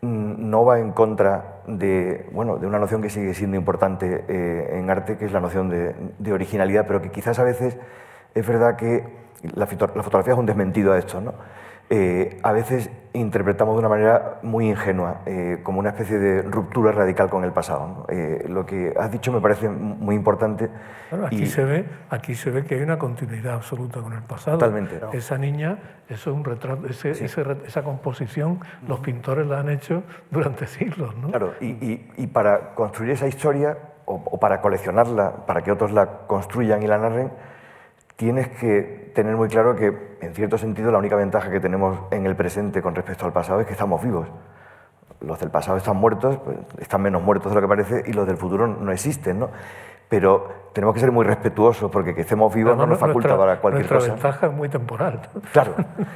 [0.00, 4.78] mm, no va en contra de, bueno, de una noción que sigue siendo importante eh,
[4.78, 7.78] en arte, que es la noción de, de originalidad, pero que quizás a veces
[8.34, 9.22] es verdad que
[9.54, 11.20] la, la fotografía es un desmentido a esto.
[11.20, 11.34] ¿no?
[11.90, 16.90] Eh, a veces interpretamos de una manera muy ingenua, eh, como una especie de ruptura
[16.92, 17.86] radical con el pasado.
[17.86, 18.06] ¿no?
[18.08, 20.70] Eh, lo que has dicho me parece muy importante.
[21.10, 24.22] Claro, aquí, y- se ve, aquí se ve que hay una continuidad absoluta con el
[24.22, 24.56] pasado.
[24.56, 24.98] Totalmente.
[25.12, 25.78] Esa niña,
[26.08, 30.66] eso es un retrato, ese- ese re- esa composición, los pintores la han hecho durante
[30.66, 31.14] siglos.
[31.16, 31.28] ¿no?
[31.28, 33.76] Claro, y, y- y para construir esa historia
[34.06, 37.30] o, o para coleccionarla, para que otros la construyan y la narren,
[38.16, 42.26] tienes que tener muy claro que, en cierto sentido, la única ventaja que tenemos en
[42.26, 44.28] el presente con respecto al pasado es que estamos vivos.
[45.20, 48.26] Los del pasado están muertos, pues, están menos muertos de lo que parece, y los
[48.26, 49.50] del futuro no existen, ¿no?
[50.08, 53.46] Pero tenemos que ser muy respetuosos porque que estemos vivos no Además, nos faculta nuestra-
[53.46, 54.12] para cualquier nuestra cosa.
[54.28, 55.20] ventaja es muy temporal.
[55.52, 55.74] Claro,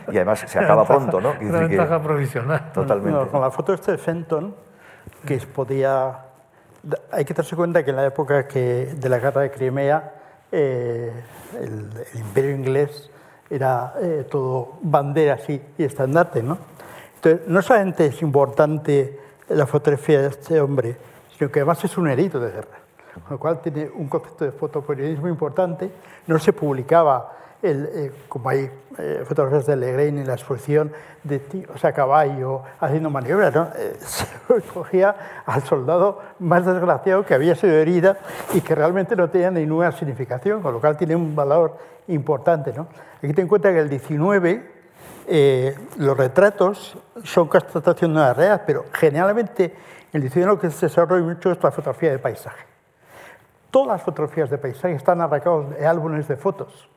[0.08, 1.30] y además se acaba ventaja- pronto, ¿no?
[1.34, 2.72] Quiere Una decir que- ventaja provisional.
[2.72, 3.10] Totalmente.
[3.18, 4.54] No, con la foto este de Fenton,
[5.24, 6.18] que podía...
[7.10, 10.12] Hay que darse cuenta que en la época que, de la guerra de Crimea,
[10.52, 11.12] eh,
[11.60, 13.10] el, el imperio inglés
[13.50, 16.58] era eh, todo banderas y, y estandarte, ¿no?
[17.16, 19.18] Entonces, no solamente es importante
[19.48, 20.96] la fotografía de este hombre,
[21.36, 22.78] sino que además es un herido de guerra,
[23.14, 25.90] con lo cual tiene un concepto de fotoperiodismo importante.
[26.26, 27.32] No se publicaba
[27.66, 28.70] el, como hay
[29.26, 30.90] fotografías de Legrain en la exposición
[31.22, 33.68] de tíos a caballo haciendo maniobras, ¿no?
[34.00, 34.26] se
[34.72, 38.18] cogía al soldado más desgraciado que había sido herida
[38.54, 41.76] y que realmente no tenía ninguna significación, con lo cual tiene un valor
[42.08, 42.72] importante.
[42.72, 42.88] ¿no?
[43.18, 44.76] Aquí ten en cuenta que el 19
[45.98, 49.74] los retratos son constatación de una realidad, pero generalmente
[50.12, 52.64] el 19 lo que se desarrolla mucho es la fotografía de paisaje.
[53.70, 56.88] Todas las fotografías de paisaje están arrancadas de álbumes de fotos,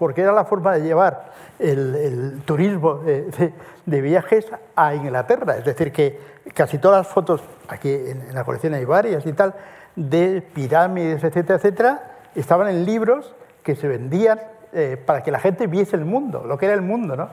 [0.00, 1.26] porque era la forma de llevar
[1.58, 5.58] el, turismo de, viajes a Inglaterra.
[5.58, 6.18] Es decir, que
[6.54, 9.54] casi todas las fotos, aquí en, la colección hay varias y tal,
[9.94, 14.40] de pirámides, etcétera, etcétera, estaban en libros que se vendían
[14.72, 17.14] eh, para que la gente viese el mundo, lo que era el mundo.
[17.14, 17.28] ¿no?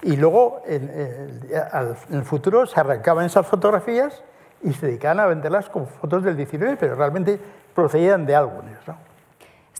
[0.00, 4.22] Y luego, en, en el futuro, se arrancaban esas fotografías
[4.62, 7.38] y se dedicaban a venderlas como fotos del 19, pero realmente
[7.74, 8.78] procedían de álbumes.
[8.86, 9.05] ¿no?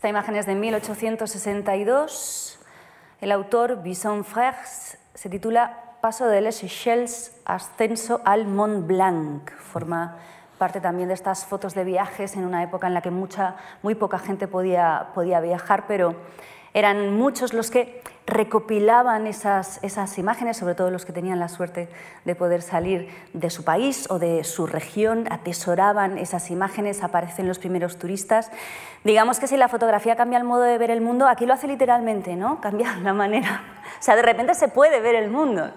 [0.06, 2.60] Esta imagen es de 1862.
[3.20, 9.50] El autor, Bisson Frères, se titula Paso de Les Seychelles, ascenso al Mont Blanc.
[9.50, 10.18] Forma
[10.58, 13.96] parte también de estas fotos de viajes en una época en la que mucha, muy
[13.96, 16.14] poca gente podía, podía viajar, pero
[16.72, 21.88] eran muchos los que recopilaban esas, esas imágenes, sobre todo los que tenían la suerte
[22.24, 27.58] de poder salir de su país o de su región, atesoraban esas imágenes, aparecen los
[27.58, 28.50] primeros turistas.
[29.04, 31.68] Digamos que si la fotografía cambia el modo de ver el mundo, aquí lo hace
[31.68, 32.60] literalmente, ¿no?
[32.60, 33.62] Cambia la manera.
[33.98, 35.70] O sea, de repente se puede ver el mundo.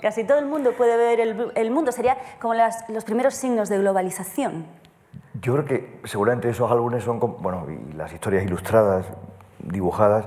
[0.00, 1.92] Casi todo el mundo puede ver el, el mundo.
[1.92, 4.66] Sería como las, los primeros signos de globalización.
[5.40, 9.06] Yo creo que seguramente esos álbumes son, bueno, y las historias ilustradas,
[9.60, 10.26] dibujadas,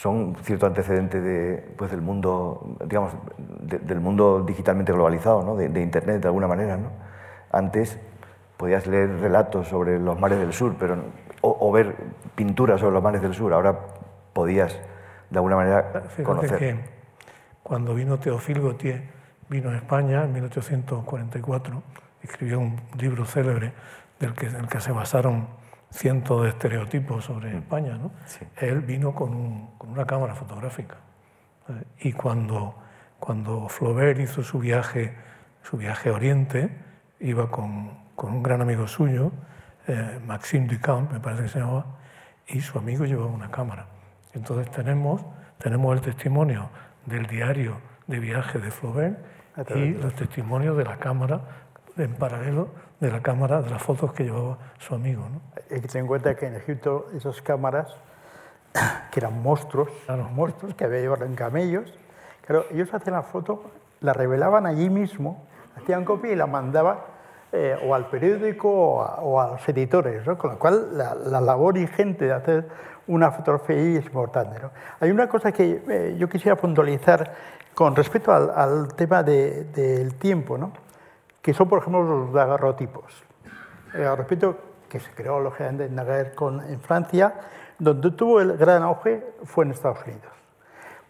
[0.00, 3.12] son cierto antecedente de, pues, del mundo, digamos,
[3.58, 5.56] del mundo digitalmente globalizado, ¿no?
[5.56, 6.78] de, Internet de alguna manera.
[6.78, 6.88] ¿no?
[7.52, 7.98] Antes
[8.56, 10.96] podías leer relatos sobre los mares del sur, pero,
[11.42, 11.96] o, ver
[12.34, 13.52] pinturas sobre los mares del sur.
[13.52, 13.78] Ahora
[14.32, 14.80] podías
[15.28, 15.92] de alguna manera
[16.24, 16.58] conocer.
[16.58, 16.80] Que
[17.62, 19.02] cuando vino Teofil Gautier,
[19.50, 21.82] vino a España en 1844,
[22.22, 23.74] escribió un libro célebre
[24.18, 25.46] del que, en el que se basaron
[25.90, 27.58] cientos de estereotipos sobre mm.
[27.58, 27.96] España.
[27.96, 28.12] ¿no?
[28.56, 30.96] Él vino con, con, una cámara fotográfica.
[31.68, 32.08] ¿eh?
[32.08, 32.74] Y cuando,
[33.18, 35.14] cuando Flaubert hizo su viaje,
[35.62, 36.70] su viaje a Oriente,
[37.20, 39.32] iba con, con un gran amigo suyo,
[39.86, 41.86] eh, Maxime Ducamp, me parece que se llamaba,
[42.46, 43.86] y su amigo llevaba una cámara.
[44.34, 45.24] Entonces tenemos,
[45.58, 46.70] tenemos el testimonio
[47.06, 49.18] del diario de viaje de Flaubert
[49.74, 51.40] y los testimonios de la cámara
[51.96, 52.68] en paralelo
[53.00, 55.22] de la cámara, de las fotos que llevaba su amigo.
[55.22, 55.40] ¿no?
[55.70, 57.96] Hay que tener en cuenta que en Egipto esas cámaras,
[59.10, 61.92] que eran monstruos, eran monstruos que había llevado en camellos,
[62.46, 63.70] claro, ellos hacían la foto,
[64.00, 65.44] la revelaban allí mismo,
[65.76, 66.98] hacían copia y la mandaban
[67.52, 70.36] eh, o al periódico o a, los editores, ¿no?
[70.38, 72.68] con lo cual la, labor ingente de hacer
[73.06, 74.60] una fotografía es importante.
[74.60, 74.70] ¿no?
[75.00, 77.32] Hay una cosa que eh, yo quisiera puntualizar
[77.74, 80.58] con respecto al, tema del tiempo.
[80.58, 80.72] ¿no?
[81.42, 83.24] Que son, por ejemplo, los daguerrotipos.
[83.94, 84.56] El daguerrotipo
[84.88, 86.34] que se creó lógicamente en Naguer
[86.68, 87.34] en Francia,
[87.78, 90.32] donde tuvo el gran auge fue en Estados Unidos.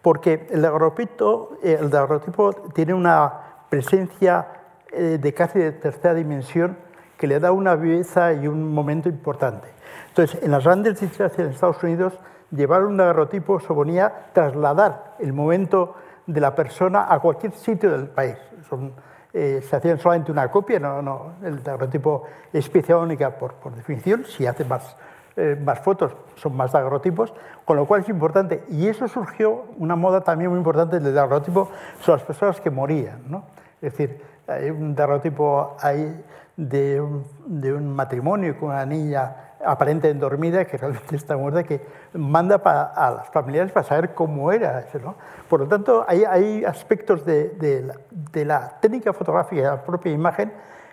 [0.02, 3.32] Porque el daguerrotipo, el daguerrotipo tiene una
[3.68, 4.46] presencia
[4.92, 6.76] eh, de casi de tercera dimensión
[7.16, 9.68] que le da una viveza y un momento importante.
[10.08, 12.18] Entonces, en las grandes distancias en Estados Unidos,
[12.50, 15.94] llevar un daguerrotipo suponía trasladar el momento
[16.26, 18.36] de la persona a cualquier sitio del país.
[18.68, 18.92] Son
[19.32, 24.24] eh, se hacían solamente una copia, no, no, el daguerrotipo es pieza única por, definición,
[24.24, 24.96] si hace más,
[25.36, 27.32] eh, más fotos son más daguerrotipos,
[27.64, 28.64] con lo cual es importante.
[28.68, 31.70] Y eso surgió, una moda también muy importante del daguerrotipo,
[32.00, 33.22] son las personas que morían.
[33.28, 33.44] ¿no?
[33.80, 36.24] Es decir, hay un daguerrotipo ahí
[36.56, 37.02] de
[37.50, 41.80] de un matrimonio con una niña aparente dormida, que realmente está muerta, que
[42.14, 44.98] manda a las familiares para saber cómo era eso.
[44.98, 45.16] ¿no?
[45.48, 50.52] Por lo tanto, hay, hay aspectos de, de, la, técnica fotográfica de la propia imagen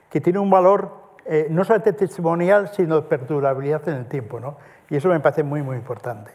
[0.09, 0.91] que tiene un valor
[1.25, 4.39] eh, no solamente testimonial, sino de perdurabilidad en el tiempo.
[4.39, 4.57] ¿no?
[4.89, 6.31] Y eso me parece muy, muy importante.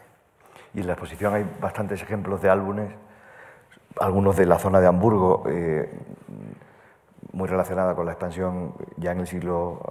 [0.73, 2.89] Y en la exposición hay bastantes ejemplos de álbumes,
[3.99, 5.89] algunos de la zona de Hamburgo, eh,
[7.33, 9.81] muy relacionada con la expansión ya en el siglo,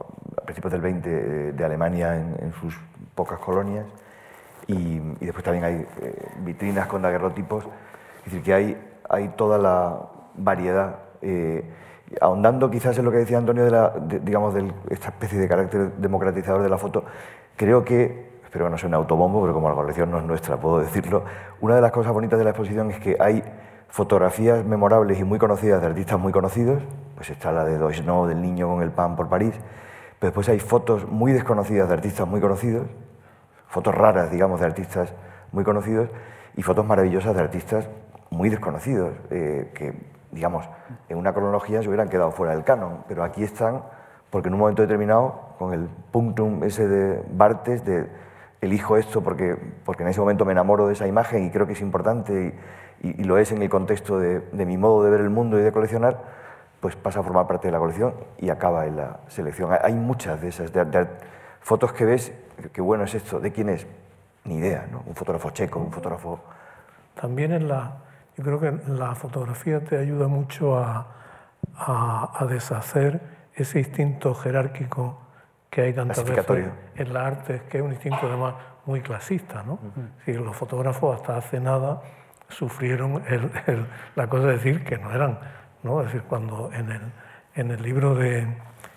[0.40, 2.74] a principios del XX, eh, de Alemania en, sus
[3.14, 3.84] pocas colonias.
[4.68, 7.64] Y, después también hay eh, vitrinas con daguerrotipos.
[8.18, 9.98] Es decir, que hay, hay toda la
[10.36, 11.00] variedad.
[11.20, 11.68] Eh,
[12.20, 15.92] ahondando quizás en lo que decía Antonio de, la, digamos, de esta especie de carácter
[15.94, 17.04] democratizador de la foto,
[17.56, 20.58] creo que, espero que no sea un autobombo, pero como la colección no es nuestra,
[20.58, 21.24] puedo decirlo,
[21.60, 23.42] una de las cosas bonitas de la exposición es que hay
[23.92, 26.82] fotografías memorables y muy conocidas de artistas muy conocidos,
[27.14, 29.52] pues está la de Doisneau, del niño con el pan por París,
[30.18, 32.86] pero después hay fotos muy desconocidas de artistas muy conocidos,
[33.68, 35.12] fotos raras, digamos, de artistas
[35.52, 36.08] muy conocidos,
[36.56, 37.86] y fotos maravillosas de artistas
[38.30, 39.92] muy desconocidos, eh, que,
[40.30, 40.66] digamos,
[41.10, 43.82] en una cronología se hubieran quedado fuera del canon, pero aquí están
[44.30, 48.08] porque en un momento determinado, con el punctum ese de Bartes, de
[48.62, 51.74] elijo esto porque, porque en ese momento me enamoro de esa imagen y creo que
[51.74, 52.54] es importante
[53.02, 55.72] y, lo es en el contexto de, mi modo de ver el mundo y de
[55.72, 56.22] coleccionar,
[56.80, 59.70] pues pasa a formar parte de la colección y acaba en la selección.
[59.82, 60.72] Hay muchas de esas
[61.60, 62.32] fotos que ves,
[62.72, 63.86] qué bueno es esto, ¿de quién es?
[64.44, 65.02] Ni idea, ¿no?
[65.06, 66.40] Un fotógrafo checo, un fotógrafo...
[67.20, 67.98] También en la,
[68.36, 71.06] yo creo que la fotografía te ayuda mucho a,
[71.76, 73.20] a, deshacer
[73.54, 75.18] ese instinto jerárquico
[75.70, 78.54] que hay tantas veces en la arte, que es un instinto además
[78.86, 79.62] muy clasista.
[79.62, 79.78] ¿no?
[80.26, 82.02] los fotógrafos hasta hace nada
[82.52, 83.22] sufrieron
[84.14, 85.38] la cosa de decir que no eran.
[85.82, 86.00] ¿no?
[86.00, 87.00] Es decir, cuando en el,
[87.54, 88.46] en el libro de,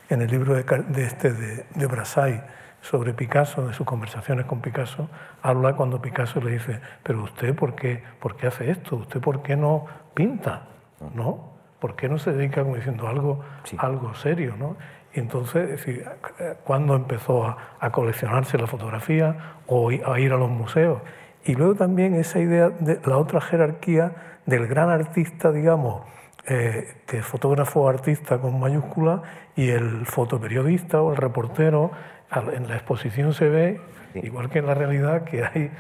[0.10, 2.44] en el libro de, de este, de, de Brassai,
[2.86, 5.10] sobre Picasso, de sus conversaciones con Picasso,
[5.42, 9.42] habla cuando Picasso le dice, pero usted por qué, por qué hace esto, usted por
[9.42, 10.68] qué no pinta,
[11.16, 11.56] ¿no?
[11.80, 13.44] ¿Por qué no se dedica como diciendo algo,
[13.80, 14.78] algo serio, ¿no?
[15.16, 16.06] Y entonces, es decir,
[16.64, 21.02] cuando empezó a, a, coleccionarse la fotografía o a ir a los museos.
[21.46, 24.12] Y luego también esa idea de la otra jerarquía
[24.46, 26.02] del gran artista, digamos,
[26.48, 29.22] eh, que es fotógrafo artista con mayúscula
[29.56, 31.92] y el fotoperiodista o el reportero
[32.54, 33.82] en la exposición se ve,
[34.16, 35.72] igual que en la realidad, que hay,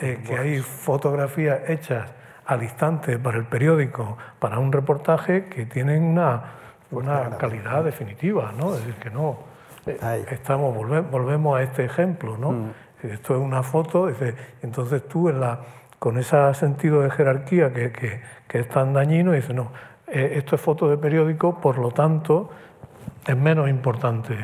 [0.00, 2.10] eh, que hay fotografías hechas
[2.44, 6.42] al instante para el periódico, para un reportaje, que tienen una,
[6.90, 8.74] una calidad definitiva, ¿no?
[8.74, 9.38] Es decir, que no.
[9.86, 10.74] Eh, estamos,
[11.10, 12.52] volvemos a este ejemplo, ¿no?
[12.52, 12.70] Mm.
[13.02, 14.08] Esto es una foto,
[14.62, 15.60] entonces tú en la,
[15.98, 19.72] con ese sentido de jerarquía que, que, que es tan dañino, dices, no,
[20.06, 22.50] eh, esto es foto de periódico, por lo tanto,
[23.26, 24.36] es menos importante.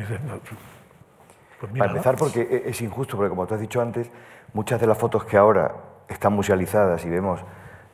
[1.59, 4.09] Pues Para empezar, porque e-, es injusto, porque como tú has dicho antes,
[4.53, 5.73] muchas de las fotos que ahora
[6.07, 7.41] están musealizadas y vemos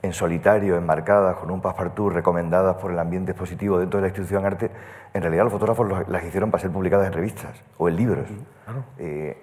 [0.02, 4.46] en solitario, enmarcadas, con un passepartout, recomendadas por el ambiente expositivo dentro de la institución
[4.46, 4.70] arte,
[5.14, 8.28] en realidad los fotógrafos las hicieron para ser publicadas en revistas o en libros.
[9.00, 9.42] Eh,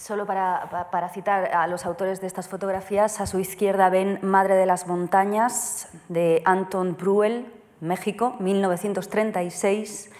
[0.00, 4.54] Solo para, para, citar a los autores de estas fotografías, a su izquierda ven Madre
[4.54, 10.10] de las Montañas, de Anton Bruel, México, 1936,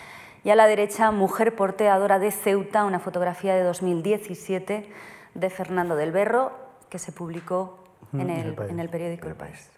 [0.45, 4.93] y a la derecha Mujer porteadora de Ceuta, una fotografía de 2017
[5.33, 6.53] de Fernando del Berro,
[6.91, 7.79] que se publicó
[8.13, 9.71] en el, en el periódico El País.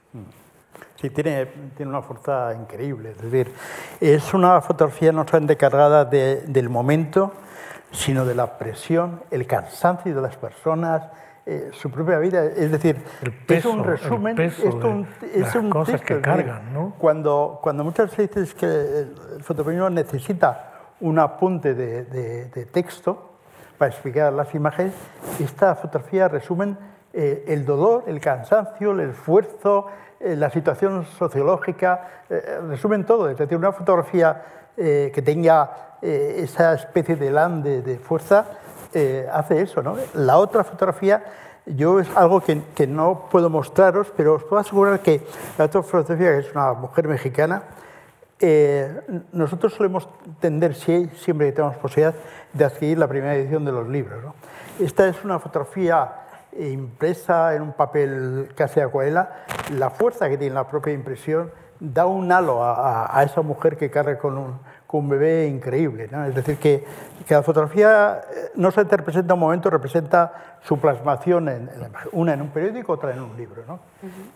[1.00, 1.46] Sí, tiene,
[1.76, 3.12] tiene una fuerza increíble.
[3.12, 3.54] Es decir,
[4.00, 7.34] es una fotografía no solamente cargada de, del momento,
[7.92, 11.04] sino de la presión, el cansancio de las personas,
[11.44, 12.44] eh, su propia vida.
[12.44, 13.02] Es decir,
[13.48, 16.72] es un resumen, es un, es un cosas que cargan.
[16.72, 16.94] ¿no?
[16.98, 20.70] Cuando, cuando muchas veces que el fotoperiodismo necesita
[21.00, 23.30] un apunte de, de, texto
[23.76, 24.94] para explicar las imágenes,
[25.40, 26.78] esta fotografía resumen
[27.12, 29.88] eh, el dolor, el cansancio, el esfuerzo,
[30.20, 32.22] eh, la situación sociológica,
[32.68, 33.28] resumen todo.
[33.28, 38.46] Es decir, una fotografía que tenga esa especie de lande de fuerza
[38.94, 39.82] eh, hace eso.
[39.82, 39.96] ¿no?
[40.14, 41.24] La otra fotografía,
[41.64, 45.24] yo es algo que, que, no puedo mostraros, pero os puedo asegurar que
[45.56, 47.62] la otra fotografía, que es una mujer mexicana,
[48.44, 49.00] eh,
[49.32, 50.08] nosotros solemos
[50.40, 52.14] tender, siempre que tenemos posibilidad,
[52.52, 54.22] de adquirir la primera edición de los libros.
[54.22, 54.34] ¿no?
[54.78, 56.12] Esta es una fotografía
[56.58, 59.44] impresa en un papel casi acuarela.
[59.70, 63.90] La fuerza que tiene la propia impresión da un halo a, a esa mujer que
[63.90, 64.58] carga con un,
[64.98, 66.08] un bebé increíble.
[66.10, 66.24] ¿no?
[66.24, 66.84] Es decir, que,
[67.26, 71.70] que, la fotografía eh, no se representa un momento, representa su plasmación, en,
[72.12, 73.62] una en un periódico, otra en un libro.
[73.66, 73.80] ¿no?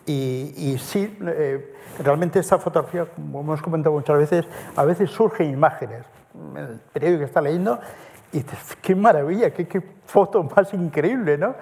[0.06, 5.50] y, y, sí, eh, realmente esta fotografía, como hemos comentado muchas veces, a veces surgen
[5.50, 6.04] imágenes.
[6.54, 7.80] En el periódico que está leyendo
[8.32, 11.38] y dices, qué maravilla, qué, qué foto más increíble.
[11.38, 11.54] ¿no?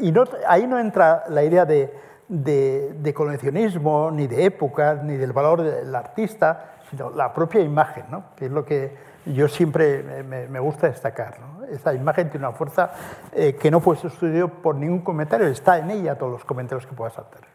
[0.00, 1.92] Y no, ahí no entra la idea de,
[2.28, 6.73] de, de coleccionismo, ni de época, ni del valor del artista,
[7.14, 8.24] la propia imagen, ¿no?
[8.36, 11.38] que es lo que yo siempre me, gusta destacar.
[11.40, 11.64] ¿no?
[11.64, 12.92] Esta imagen tiene una fuerza
[13.32, 16.86] eh, que no puede ser estudiado por ningún comentario, está en ella todos los comentarios
[16.86, 17.54] que puedas hacer.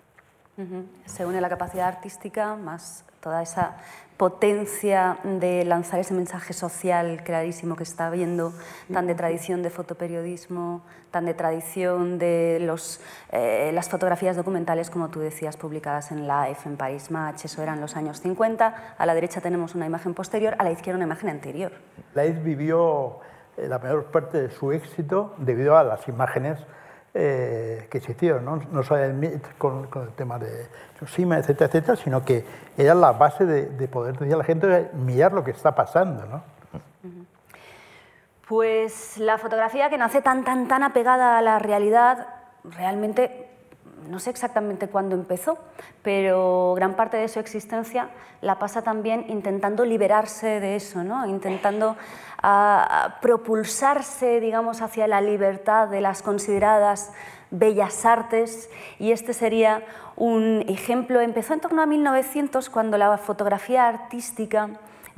[1.06, 3.78] Se une la capacidad artística más toda esa
[4.20, 8.51] potencia de lanzar ese mensaje social clarísimo que está habiendo,
[8.91, 12.57] tan de tradición de fotoperiodismo, tan de tradición de
[13.32, 17.80] eh, las fotografías documentales, como tú decías, publicadas en Life, en Paris Match, eso eran
[17.80, 18.95] los años 50.
[18.97, 21.72] A la derecha tenemos una imagen posterior, a la izquierda una imagen anterior.
[22.13, 23.20] Life vivió
[23.55, 26.59] eh, la mayor parte de su éxito debido a las imágenes
[27.22, 29.01] eh, que existieron, no, no solo
[29.57, 32.45] con, con, el tema de Tsushima, etcétera, etcétera, sino que
[32.78, 36.26] era la base de, de, poder decir a la gente mirar lo que está pasando.
[36.26, 36.41] ¿no?
[38.47, 42.28] Pues la fotografía que nace tan, tan, tan apegada a la realidad
[42.63, 43.49] realmente
[44.08, 45.58] no sé exactamente cuándo empezó,
[46.02, 48.10] pero gran parte de su existencia
[48.41, 51.26] la pasa también intentando liberarse de eso, ¿no?
[51.26, 51.97] intentando
[53.22, 57.12] propulsarse digamos, hacia la libertad de las consideradas
[57.52, 58.70] bellas artes
[59.00, 59.84] y este sería
[60.16, 61.20] un ejemplo.
[61.22, 64.70] Empezó en torno a 1900 cuando la fotografía artística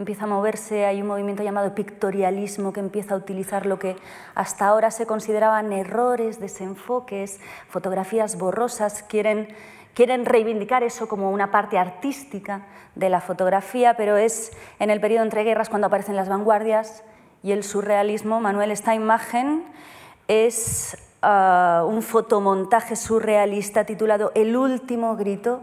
[0.01, 3.95] empieza a moverse, hay un movimiento llamado pictorialismo que empieza a utilizar lo que
[4.35, 7.39] hasta ahora se consideraban errores, desenfoques,
[7.69, 9.47] fotografías borrosas, quieren,
[9.93, 15.23] quieren reivindicar eso como una parte artística de la fotografía, pero es en el periodo
[15.23, 17.03] entre guerras cuando aparecen las vanguardias
[17.43, 18.41] y el surrealismo.
[18.41, 19.63] Manuel, esta imagen
[20.27, 25.61] es ah, un fotomontaje surrealista titulado El último grito,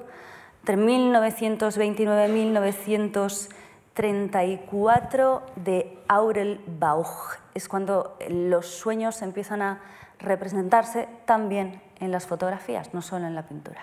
[0.61, 3.58] entre 1929 y 1930
[3.99, 7.41] 34 de Aurel Bauch.
[7.53, 9.81] Es cuando los sueños empiezan a
[10.21, 13.81] representarse también en las fotografías, no solo en la pintura.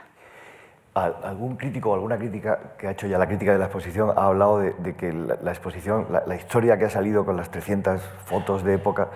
[0.93, 4.28] Algún crítico o alguna crítica que ha hecho ya la crítica de la exposición ha
[4.28, 8.76] hablado de, que la, exposición, la, historia que ha salido con las 300 fotos de
[8.76, 9.09] época,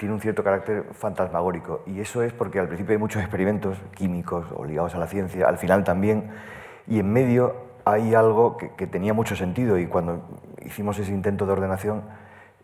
[0.00, 1.84] tiene un cierto carácter fantasmagórico.
[1.86, 5.46] Y eso es porque al principio hay muchos experimentos químicos o ligados a la ciencia,
[5.46, 6.32] al final también,
[6.88, 10.22] y en medio hay algo que, tenía mucho sentido y cuando
[10.64, 12.02] hicimos ese intento de ordenación,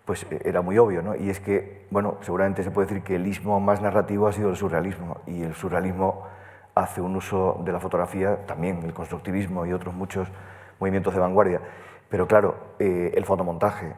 [0.04, 1.16] pues eh, era muy obvio, ¿no?
[1.16, 4.50] Y es que, bueno, seguramente se puede decir que el ismo más narrativo ha sido
[4.50, 6.24] el surrealismo y el surrealismo
[6.74, 10.28] hace un uso de la fotografía, también el constructivismo y otros muchos
[10.78, 11.60] movimientos de vanguardia.
[12.08, 13.94] Pero claro, eh, el fotomontaje,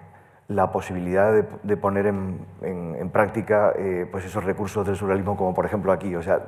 [0.49, 5.93] la posibilidad de, poner en, práctica eh, pues esos recursos del surrealismo, como por ejemplo
[5.93, 6.41] aquí, o sea,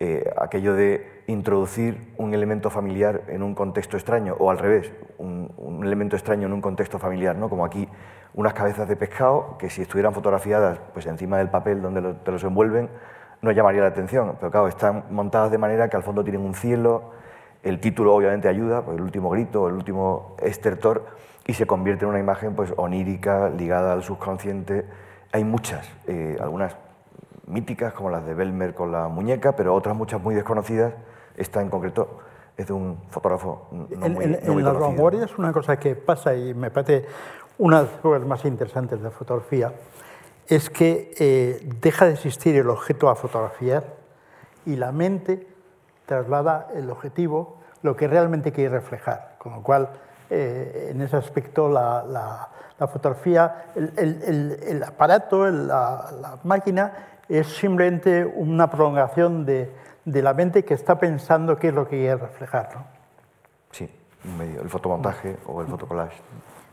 [0.00, 5.48] eh, aquello de introducir un elemento familiar en un contexto extraño, o al revés, un,
[5.82, 7.48] elemento extraño en un contexto familiar, ¿no?
[7.48, 7.88] como aquí
[8.34, 12.44] unas cabezas de pescado que si estuvieran fotografiadas pues encima del papel donde te los
[12.44, 12.90] envuelven,
[13.42, 16.54] no llamaría la atención, pero claro, están montadas de manera que al fondo tienen un
[16.54, 17.12] cielo,
[17.62, 21.06] el título obviamente ayuda, pues el último grito, el último estertor,
[21.46, 24.84] y se convierte en una imagen pues onírica, ligada al subconsciente.
[25.32, 26.76] Hay muchas, eh, algunas
[27.48, 30.94] míticas como las de Belmer con la muñeca, pero otras muchas muy desconocidas.
[31.36, 32.20] Esta en concreto
[32.56, 36.34] es de un fotógrafo no en, muy, en, en las vanguardias una cosa que pasa
[36.34, 37.06] y me parece
[37.58, 39.72] una de las cosas más interesantes de la fotografía
[40.48, 43.84] es que eh, deja de existir el objeto a fotografiar
[44.66, 45.46] y la mente
[46.06, 49.90] traslada el objetivo lo que realmente quiere reflejar, con lo cual
[50.30, 56.92] eh, en ese aspecto la, la, la fotografía, el, el, el aparato, la, la máquina
[57.28, 59.72] es simplemente una prolongación de,
[60.04, 62.70] de, la mente que está pensando qué es lo que quiere reflejar.
[62.74, 62.84] ¿no?
[63.70, 63.90] Sí,
[64.36, 66.20] medio, el fotomontaje o el fotocollage.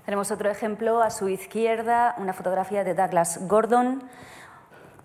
[0.05, 4.03] Tenemos otro ejemplo a su izquierda, una fotografía de Douglas Gordon,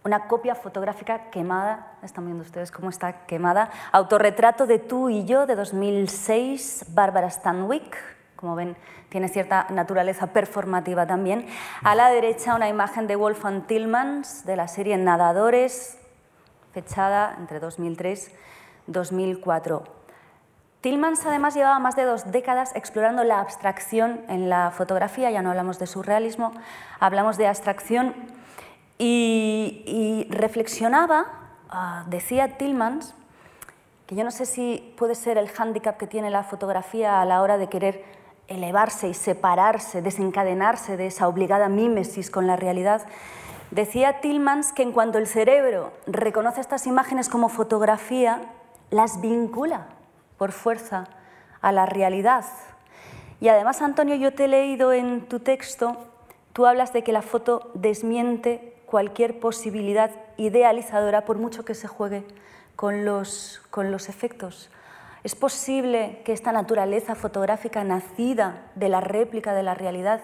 [0.05, 5.47] una copia fotográfica quemada, están viendo ustedes cómo está quemada, autorretrato de tú y yo
[5.47, 7.97] de 2006, Barbara Stanwyck,
[8.41, 8.77] como ven
[9.11, 11.47] tiene cierta naturaleza performativa también.
[11.83, 15.99] A la derecha una imagen de Wolfgang Tillmans de la serie Nadadores,
[16.73, 18.33] fechada entre 2003
[18.87, 19.85] 2004.
[20.81, 25.51] Tillmans además llevaba más de dos décadas explorando la abstracción en la fotografía, ya no
[25.51, 26.53] hablamos de surrealismo,
[27.01, 28.15] hablamos de abstracción
[28.97, 31.27] y, reflexionaba,
[31.69, 33.15] ah, decía Tillmans,
[34.07, 37.43] que yo no sé si puede ser el hándicap que tiene la fotografía a la
[37.43, 38.20] hora de querer
[38.51, 43.07] elevarse y separarse, desencadenarse de esa obligada mímesis con la realidad,
[43.71, 48.43] decía Tillmans que en cuanto el cerebro reconoce estas imágenes como fotografía,
[48.91, 49.87] las vincula
[50.37, 51.07] por fuerza
[51.63, 52.45] a la realidad.
[53.41, 55.97] Y además, Antonio, yo te he leído en tu texto,
[56.53, 62.25] tú hablas de que la foto desmiente cualquier posibilidad idealizadora por mucho que se juegue
[62.75, 64.71] con los, con los efectos.
[65.23, 70.21] ¿Es posible que esta naturaleza fotográfica nacida de la réplica de la realidad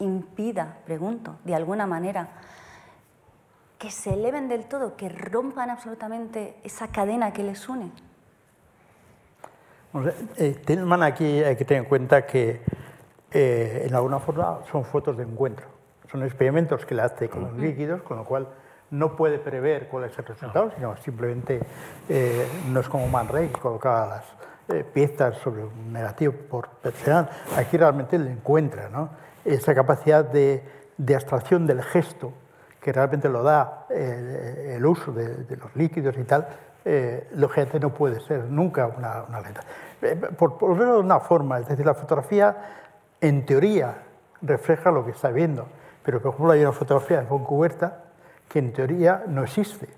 [0.00, 2.28] impida, pregunto, de alguna manera,
[3.78, 7.92] que se eleven del todo, que rompan absolutamente esa cadena que les une?
[10.36, 12.60] Eh, Tillman aquí hay que tener en cuenta que
[13.32, 15.66] eh, en alguna forma son fotos de encuentro.
[16.10, 18.48] Son experimentos que le hace con los líquidos, con lo cual
[18.90, 21.60] no puede prever cuál es el resultado, sino simplemente
[22.08, 24.24] eh, no es como Man Ray que colocaba las,
[24.68, 29.10] eh, piezas sobre un negativo por personal, aquí realmente le encuentra ¿no?
[29.44, 30.62] esa capacidad de,
[30.96, 32.32] de, abstracción del gesto
[32.80, 36.48] que realmente lo da eh, el uso de, los líquidos y tal,
[36.84, 39.62] eh, lógicamente no puede ser nunca una, una letra.
[40.02, 42.56] Eh, por, por de una forma, es decir, la fotografía
[43.20, 44.02] en teoría
[44.40, 45.66] refleja lo que está viendo,
[46.02, 48.04] pero por ejemplo hay una fotografía de Foncuberta
[48.50, 49.88] que en teoría no existe,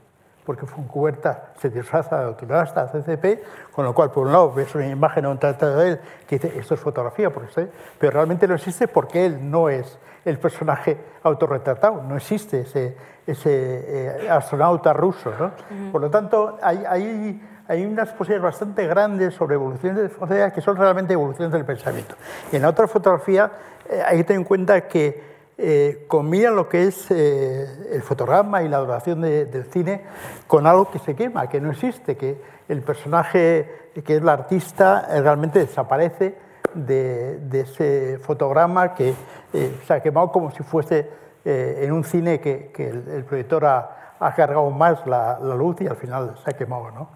[0.45, 4.87] porque Foncuberta se disfraza de autoridad CCP, con lo cual, por un lado, ves una
[4.87, 8.55] imagen o un tratado de él que dice esto es fotografía, porque pero realmente no
[8.55, 12.95] existe porque él no es el personaje autorretratado, no existe ese,
[13.27, 15.33] ese eh, astronauta ruso.
[15.39, 15.53] ¿no?
[15.91, 20.61] Por lo tanto, hay, hay, hay, unas posibilidades bastante grandes sobre evoluciones de fotografía que
[20.61, 22.17] son realmente evoluciones del pensamiento.
[22.53, 23.51] Y en la otra fotografía
[23.89, 28.69] eh, hay que tener en cuenta que eh, lo que es eh, el fotograma y
[28.69, 30.03] la adoración del cine
[30.47, 35.07] con algo que se quema, que no existe, que el personaje que es el artista
[35.21, 36.35] realmente desaparece
[36.75, 39.15] de, ese fotograma que
[39.53, 41.11] eh, se ha quemado como si fuese
[41.45, 46.51] en un cine que, el, proyector ha, cargado más la, luz y al final se
[46.51, 46.91] ha quemado.
[46.93, 47.09] ¿no?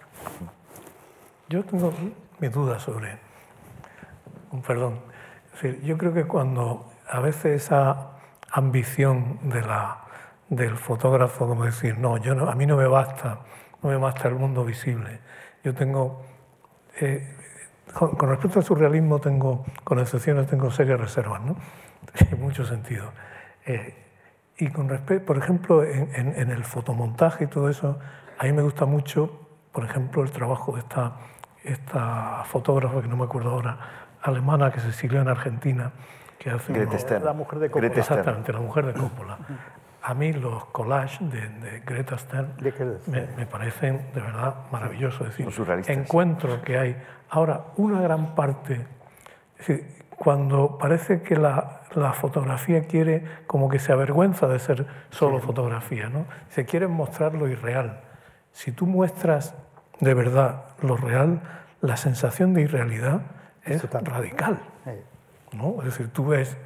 [1.49, 1.93] Yo tengo
[2.41, 3.19] mi duda sobre,
[4.67, 5.01] perdón,
[5.83, 8.16] yo creo que cuando a veces esa
[8.57, 9.99] ambición de la,
[10.49, 13.41] del fotógrafo, como decir, no, yo no, a mí no me basta,
[13.83, 15.21] no me basta el mundo visible.
[15.63, 16.25] Yo tengo,
[16.99, 17.37] eh,
[17.93, 21.57] con, respecto al surrealismo, tengo, con excepciones, tengo serias reservas, ¿no?
[22.31, 23.13] en muchos sentidos.
[23.67, 23.95] Eh,
[24.57, 27.99] y con respecto, por ejemplo, en, el fotomontaje y todo eso,
[28.39, 31.17] a mí me gusta mucho, por ejemplo, el trabajo de esta,
[31.63, 33.79] esta fotógrafa, que no me acuerdo ahora,
[34.23, 35.93] alemana, que se exilió en Argentina,
[36.39, 36.73] que hace
[37.21, 37.93] La mujer de Coppola.
[37.95, 39.39] Exactamente, la mujer de Coppola.
[40.03, 42.55] A mí los collages de, Greta Stern
[43.07, 45.29] me, parecen de verdad maravillosos.
[45.29, 46.97] Es decir, encuentro que hay
[47.31, 48.87] ahora una gran parte,
[49.59, 54.87] es decir, cuando parece que la, la, fotografía quiere como que se avergüenza de ser
[55.11, 56.25] solo fotografía, ¿no?
[56.49, 58.01] Se quiere mostrar lo irreal.
[58.53, 59.55] Si tú muestras
[60.01, 61.41] de verdad lo real,
[61.81, 63.23] la sensación de irrealidad
[63.65, 64.61] es radical.
[65.53, 65.77] ¿No?
[65.81, 66.57] Es decir, tú ves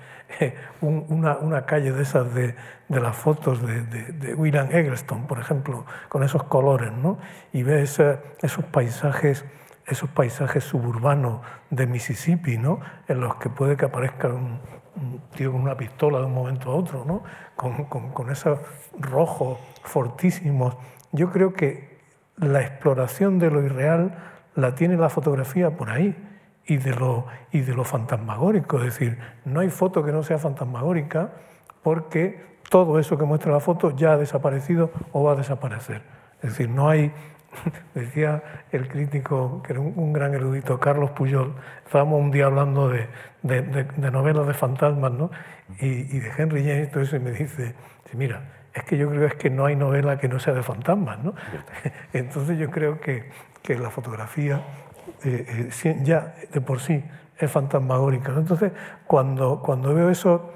[0.40, 2.54] eh, una, calle de esas de,
[2.88, 7.18] las fotos de, William Eggleston, por ejemplo, con esos colores, ¿no?
[7.52, 9.44] y ves eh, esos paisajes
[9.86, 12.78] esos paisajes suburbanos de Mississippi, ¿no?
[13.08, 14.60] en los que puede que aparezca un,
[15.34, 17.24] tío con una pistola de un momento a otro, ¿no?
[17.56, 18.60] con, con, con esos
[19.00, 20.76] rojos fortísimos.
[21.10, 21.98] Yo creo que
[22.36, 24.16] la exploración de lo irreal
[24.54, 26.14] la tiene la fotografía por ahí
[26.70, 28.78] y de, lo, y de lo fantasmagórico.
[28.78, 31.32] Es decir, no hay foto que no sea fantasmagórica
[31.82, 36.02] porque todo eso que muestra la foto ya ha desaparecido o va a desaparecer.
[36.36, 37.10] Es decir, no hay,
[37.94, 43.08] decía el crítico, que era un, gran erudito, Carlos Puyol, estábamos un día hablando de,
[43.42, 45.32] de, novelas de fantasmas ¿no?
[45.80, 47.74] y, y, de Henry James, entonces me dice,
[48.12, 48.42] mira,
[48.74, 51.18] es que yo creo es que no hay novela que no sea de fantasmas.
[51.18, 51.34] ¿no?
[52.12, 53.28] Entonces yo creo que,
[53.62, 54.62] que la fotografía
[55.24, 57.02] eh, eh, ya de por sí
[57.38, 58.32] es fantasmagórica.
[58.36, 58.72] Entonces,
[59.06, 60.52] cuando, cuando veo eso,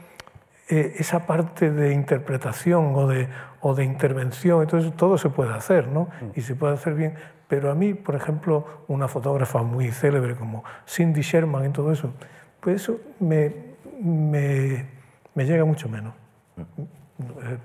[0.69, 3.29] eh, esa parte de interpretación o de,
[3.61, 6.03] o de intervención, entonces todo se puede hacer, ¿no?
[6.05, 6.39] Mm.
[6.39, 7.15] Y se puede hacer bien.
[7.49, 12.13] Pero a mí, por ejemplo, una fotógrafa muy célebre como Cindy Sherman y todo eso,
[12.61, 13.55] pues eso me,
[14.01, 14.87] me,
[15.35, 16.15] me llega mucho menos.
[16.57, 16.83] Mm.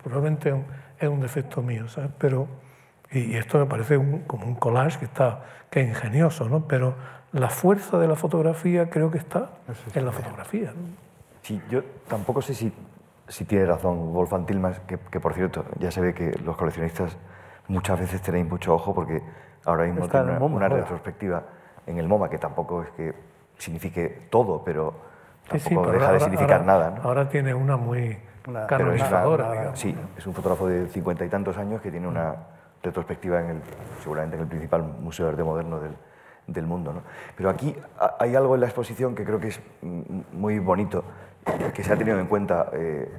[0.03, 0.53] Probablemente
[0.99, 2.11] es un defecto mío, ¿sabes?
[2.17, 2.47] Pero,
[3.11, 6.67] y, esto me parece como un collage que está que ingenioso, ¿no?
[6.67, 6.95] Pero
[7.31, 9.49] la fuerza de la fotografía creo que está
[9.93, 10.73] en la fotografía.
[11.41, 12.73] Sí, yo tampoco sé si,
[13.27, 17.17] si tiene razón Wolfgang Tillmans, que, que, por cierto ya se ve que los coleccionistas
[17.67, 19.21] muchas veces tenéis mucho ojo porque
[19.65, 21.43] ahora mismo tiene una, retrospectiva
[21.85, 23.13] en el MoMA, que tampoco es que
[23.57, 24.93] signifique todo, pero
[25.47, 26.91] tampoco deja de significar nada.
[26.91, 27.03] ¿no?
[27.03, 28.17] Ahora tiene una muy
[28.67, 29.75] canonizadora.
[29.75, 32.35] Sí, es un fotógrafo de cincuenta y tantos años que tiene una
[32.83, 33.61] retrospectiva en el,
[34.01, 35.91] seguramente en el principal museo de arte moderno del,
[36.47, 36.93] del mundo.
[36.93, 37.03] ¿no?
[37.35, 37.75] Pero aquí
[38.19, 41.03] hay algo en la exposición que creo que es muy bonito,
[41.73, 43.09] que se ha tenido en cuenta, eh,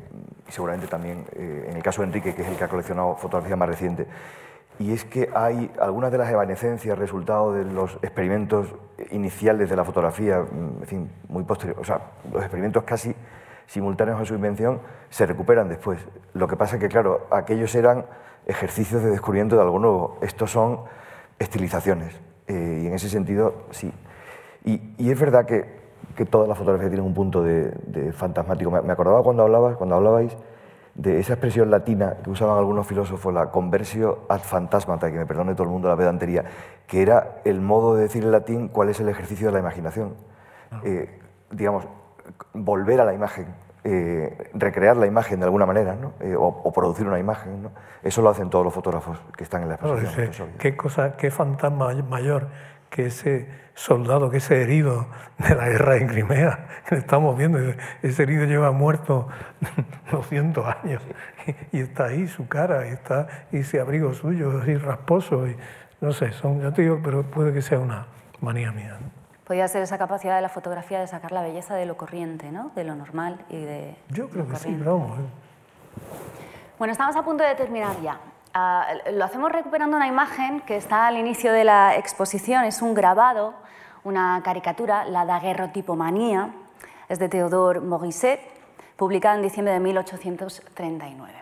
[0.49, 3.57] seguramente también eh, en el caso de Enrique, que es el que ha coleccionado fotografía
[3.57, 4.07] más reciente,
[4.79, 8.75] y es que hay algunas de las evanescencias resultado de los experimentos
[9.11, 12.01] iniciales de la fotografía, en fin, muy posteriores, o sea,
[12.33, 13.15] los experimentos casi
[13.67, 14.81] simultáneos a su invención,
[15.11, 16.01] se recuperan después.
[16.33, 18.05] Lo que pasa es que, claro, aquellos eran
[18.47, 20.18] ejercicios de descubrimiento de algo nuevo.
[20.22, 20.80] Estos son
[21.38, 22.20] estilizaciones.
[22.47, 23.93] Eh, y en ese sentido, sí.
[24.64, 25.64] Y, es verdad que,
[26.14, 28.70] que, toda la fotografía tiene un punto de, fantasmático.
[28.70, 30.36] Me, acordaba cuando, hablabas, cuando hablabais
[30.95, 35.55] de esa expresión latina que usaban algunos filósofos, la conversio ad fantasmata, que me perdone
[35.55, 36.45] todo el mundo la pedantería,
[36.86, 40.14] que era el modo de decir en latín cuál es el ejercicio de la imaginación.
[40.70, 40.80] Ah.
[40.84, 41.20] Eh,
[41.51, 41.86] digamos,
[42.53, 43.47] volver a la imagen,
[43.85, 46.12] eh, recrear la imagen de alguna manera, ¿no?
[46.20, 47.62] Eh, o, producir una imagen.
[47.62, 47.72] ¿no?
[48.03, 50.51] Eso lo hacen todos los fotógrafos que están en la exposición.
[50.59, 52.49] ¿qué, cosa, ¿Qué fantasma mayor
[52.91, 55.07] que ese soldado, que ese herido
[55.39, 57.59] de la guerra en Crimea, que estamos viendo,
[58.03, 59.28] ese herido lleva muerto
[60.11, 61.03] 200 años
[61.72, 65.57] y, está ahí su cara, y está y ese abrigo suyo, así rasposo, y
[66.01, 68.07] no sé, son, ya te digo, pero puede que sea una
[68.41, 68.99] manía mía.
[69.51, 72.70] Podría ser esa capacidad de la fotografía de sacar la belleza de lo corriente, ¿no?
[72.76, 73.96] de lo normal y de.
[74.09, 75.18] Yo creo que sí, vamos.
[75.18, 75.22] ¿eh?
[76.78, 78.20] Bueno, estamos a punto de terminar ya.
[78.55, 82.94] Ah, lo hacemos recuperando una imagen que está al inicio de la exposición, es un
[82.94, 83.55] grabado,
[84.05, 86.51] una caricatura, la daguerrotipomanía,
[87.09, 88.40] es de Theodore Morisset,
[88.94, 91.39] publicada en diciembre de 1839.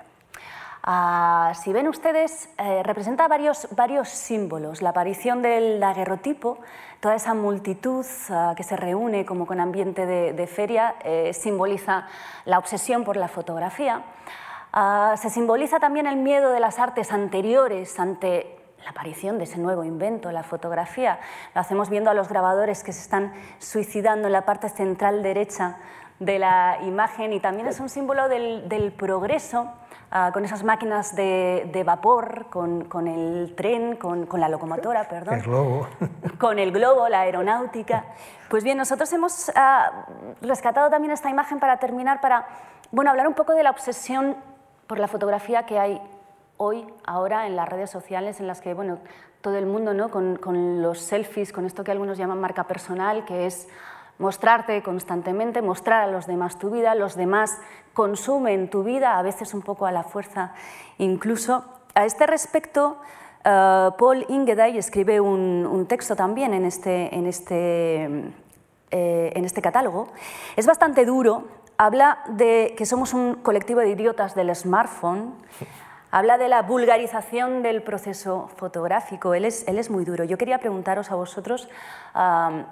[0.90, 4.80] Ah, si ven ustedes, eh, representa varios, símbolos.
[4.80, 6.60] La aparición del daguerrotipo,
[7.00, 12.06] toda esa multitud ah, que se reúne como con ambiente de, feria, eh, simboliza
[12.46, 14.00] la obsesión por la fotografía.
[14.72, 19.58] Ah, se simboliza también el miedo de las artes anteriores ante la aparición de ese
[19.58, 21.20] nuevo invento, la fotografía.
[21.54, 25.76] Lo hacemos viendo a los grabadores que se están suicidando en la parte central derecha
[26.18, 29.70] de la imagen y también es un símbolo del, progreso.
[30.10, 35.34] Ah, con esas máquinas de, vapor, con, el tren, con, la locomotora, perdón.
[35.34, 35.88] El globo.
[36.38, 38.04] Con el globo, la aeronáutica.
[38.48, 40.06] Pues bien, nosotros hemos ah,
[40.40, 42.46] rescatado también esta imagen para terminar, para
[42.90, 44.36] bueno, hablar un poco de la obsesión
[44.86, 46.00] por la fotografía que hay
[46.56, 48.98] hoy, ahora, en las redes sociales, en las que bueno,
[49.42, 50.10] todo el mundo, ¿no?
[50.10, 53.68] con, los selfies, con esto que algunos llaman marca personal, que es
[54.18, 57.58] mostrarte constantemente, mostrar a los demás tu vida, los demás
[57.94, 60.54] consumen tu vida, a veces un poco a la fuerza
[60.98, 61.64] incluso.
[61.94, 62.98] A este respecto,
[63.44, 68.04] eh, Paul Ingeday escribe un, texto también en este, en, este,
[68.90, 70.08] eh, en este catálogo.
[70.56, 71.44] Es bastante duro
[71.78, 75.32] habla de que somos un colectivo de idiotas del smartphone,
[76.10, 79.34] habla de la vulgarización del proceso fotográfico.
[79.34, 80.24] Él es, él es muy duro.
[80.24, 81.68] Yo quería preguntaros a vosotros,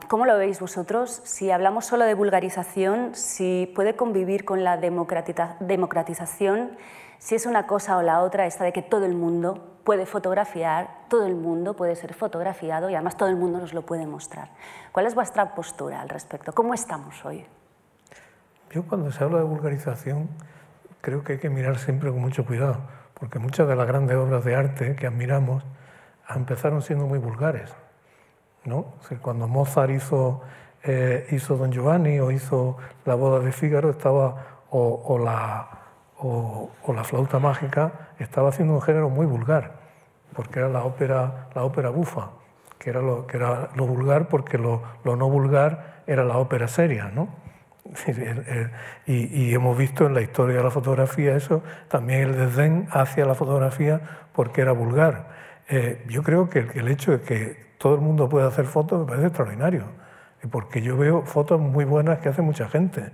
[0.09, 1.21] ¿cómo lo veis vosotros?
[1.25, 6.77] Si hablamos solo de vulgarización, si puede convivir con la democratización,
[7.19, 10.89] si es una cosa o la otra, esta de que todo el mundo puede fotografiar,
[11.09, 14.51] todo el mundo puede ser fotografiado y además todo el mundo nos lo puede mostrar.
[14.93, 16.53] ¿Cuál es vuestra postura al respecto?
[16.53, 17.47] ¿Cómo estamos hoy?
[18.73, 20.29] Yo cuando se habla de vulgarización
[21.01, 22.81] creo que hay que mirar siempre con mucho cuidado,
[23.19, 25.65] porque muchas de las grandes obras de arte que admiramos
[26.35, 27.75] empezaron siendo muy vulgares.
[28.65, 28.95] ¿no?
[29.23, 30.43] cuando Mozart hizo,
[30.83, 35.69] eh, Don Giovanni o hizo La boda de Fígaro, estaba, o, la,
[36.19, 39.73] o, la flauta mágica, estaba haciendo un género muy vulgar,
[40.35, 42.31] porque era la ópera, la ópera bufa,
[42.79, 46.69] que era lo, que era lo vulgar porque lo, lo no vulgar era la ópera
[46.69, 47.11] seria.
[47.15, 47.29] ¿no?
[49.07, 53.35] Y, hemos visto en la historia de la fotografía eso, también el desdén hacia la
[53.35, 54.01] fotografía
[54.33, 55.29] porque era vulgar.
[55.69, 59.07] Eh, yo creo que el, hecho de que todo el mundo pueda hacer fotos me
[59.07, 59.85] parece extraordinario,
[60.51, 63.11] porque yo veo fotos muy buenas que hace mucha gente.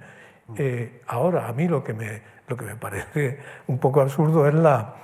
[0.57, 4.55] Eh, ahora, a mí lo que, me, lo que me parece un poco absurdo es
[4.55, 4.95] la,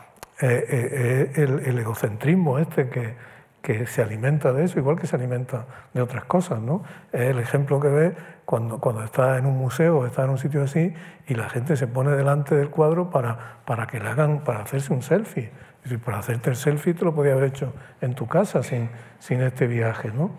[0.40, 3.14] eh, el, el, egocentrismo este que,
[3.62, 6.60] que se alimenta de eso, igual que se alimenta de otras cosas.
[6.60, 6.82] ¿no?
[7.12, 8.14] El ejemplo que ve
[8.48, 10.94] cuando, cuando está en un museo o está en un sitio así
[11.26, 14.90] y la gente se pone delante del cuadro para, para que le hagan, para hacerse
[14.94, 15.50] un selfie.
[15.84, 18.88] Decir, para hacerte el selfie te lo podía haber hecho en tu casa sin,
[19.18, 20.12] sin este viaje.
[20.12, 20.30] ¿no?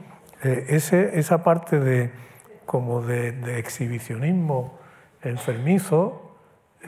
[0.44, 2.12] Eh, ese, esa parte de,
[2.66, 4.80] como de, de exhibicionismo
[5.22, 6.36] enfermizo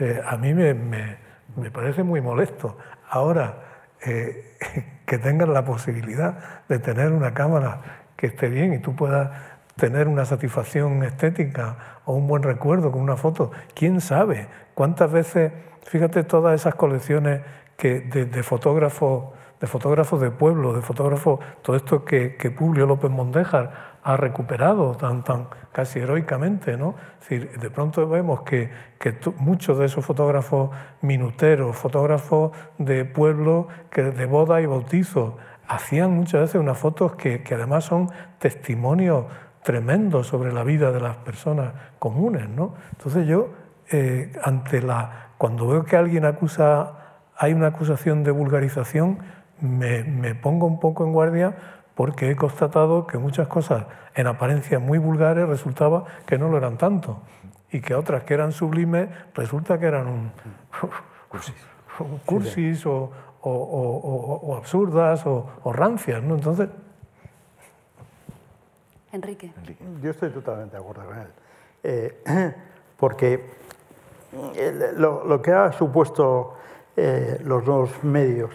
[0.00, 1.18] eh, a mí me, me,
[1.54, 2.76] me, parece muy molesto.
[3.08, 3.58] Ahora,
[4.04, 4.56] eh,
[5.06, 9.30] que tengas la posibilidad de tener una cámara que esté bien y tú puedas
[9.76, 13.50] tener una satisfacción estética o un buen recuerdo con una foto.
[13.74, 15.52] ¿Quién sabe cuántas veces,
[15.82, 17.42] fíjate todas esas colecciones
[17.76, 23.10] que de, fotógrafos, de fotógrafos de pueblo, de fotógrafos, todo esto que, que Publio López
[23.10, 26.94] Mondejar ha recuperado tan, tan casi heroicamente, ¿no?
[27.20, 30.70] decir, de pronto vemos que, que muchos de esos fotógrafos
[31.00, 35.36] minuteros, fotógrafos de pueblo, que de boda y bautizo,
[35.68, 39.26] hacían muchas veces unas fotos que, que además son testimonios
[39.62, 42.48] tremendo sobre la vida de las personas comunes.
[42.48, 42.74] ¿no?
[42.92, 43.50] Entonces yo,
[43.90, 46.92] eh, ante la, cuando veo que alguien acusa,
[47.36, 49.18] hay una acusación de vulgarización,
[49.60, 51.54] me, me, pongo un poco en guardia
[51.94, 56.76] porque he constatado que muchas cosas en apariencia muy vulgares resultaba que no lo eran
[56.76, 57.22] tanto
[57.70, 60.32] y que otras que eran sublimes resulta que eran un,
[62.26, 63.10] cursis, o,
[63.40, 66.22] o, o, o, absurdas o, rancias.
[66.22, 66.34] ¿no?
[66.34, 66.68] Entonces,
[69.12, 69.52] Enrique.
[70.00, 71.28] Yo estoy totalmente de acuerdo con él.
[71.82, 72.54] Eh,
[72.96, 73.50] porque
[74.54, 76.54] eh, lo, que ha supuesto
[76.96, 78.50] eh, los nuevos medios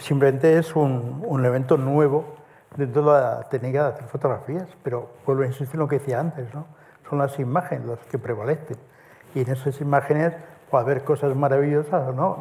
[0.00, 2.24] simplemente es un, un, elemento nuevo
[2.76, 6.18] dentro de la técnica de hacer fotografías, pero vuelvo a insistir en lo que decía
[6.18, 6.66] antes, ¿no?
[7.08, 8.76] son las imágenes las que prevalecen.
[9.34, 10.34] Y en esas imágenes
[10.70, 12.38] puede haber cosas maravillosas no.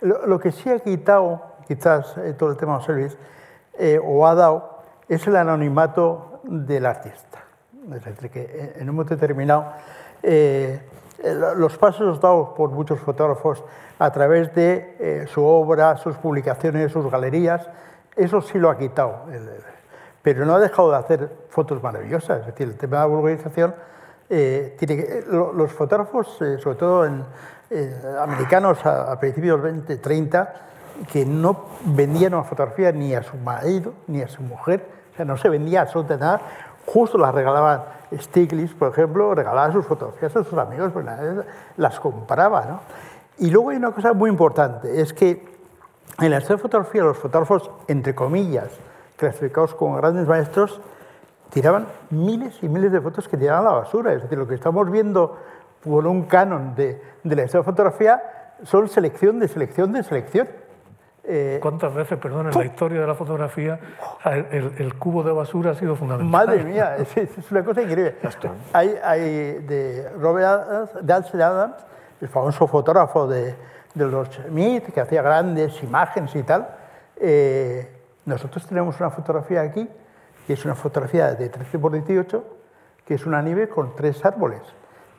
[0.00, 3.16] Lo, que sí ha quitado, quizás, todo el tema de service,
[3.78, 7.38] eh, o ha dado, es el anonimato del artista.
[7.94, 9.72] Es decir, que en un momento determinado,
[10.22, 10.80] eh,
[11.56, 13.62] los pasos dados por muchos fotógrafos
[13.98, 17.68] a través de eh, su obra, sus publicaciones, sus galerías,
[18.16, 19.24] eso sí lo ha quitado.
[20.22, 22.40] Pero no ha dejado de hacer fotos maravillosas.
[22.40, 23.74] Es decir, el tema de la vulgarización,
[24.28, 27.24] eh, tiene que, los fotógrafos, sobre todo en,
[28.20, 30.54] americanos a, a principios 20, 30,
[31.12, 35.48] que no vendían una fotografía ni a su marido ni a su mujer, no se
[35.48, 36.40] vendía absolutamente nada,
[36.86, 41.06] justo las regalaban Stiglitz, por ejemplo, regalaba sus fotografías a sus amigos, pues
[41.76, 42.64] las compraba.
[42.66, 42.80] ¿no?
[43.38, 45.48] Y luego hay una cosa muy importante, es que
[46.18, 48.68] en la de fotografía los fotógrafos, entre comillas,
[49.16, 50.80] clasificados como grandes maestros,
[51.50, 54.12] tiraban miles y miles de fotos que tiraban a la basura.
[54.12, 55.38] Es decir, lo que estamos viendo
[55.82, 58.22] por un canon de, de la fotografía
[58.64, 60.48] son selección de selección de selección.
[61.24, 63.78] Eh, ¿Cuántas veces, perdón, en la historia de la fotografía
[64.50, 66.30] el, cubo de basura ha sido fundamental?
[66.30, 68.16] Madre mía, es, una cosa increíble.
[68.72, 69.20] Hay, hay
[69.60, 71.76] de Robert de Adams,
[72.20, 73.54] el famoso fotógrafo de,
[73.94, 76.68] de los Schmidt, que hacía grandes imágenes y tal.
[77.16, 77.88] Eh,
[78.24, 79.88] nosotros tenemos una fotografía aquí,
[80.46, 82.44] que es una fotografía de 13 por 18,
[83.04, 84.62] que es una nieve con tres árboles.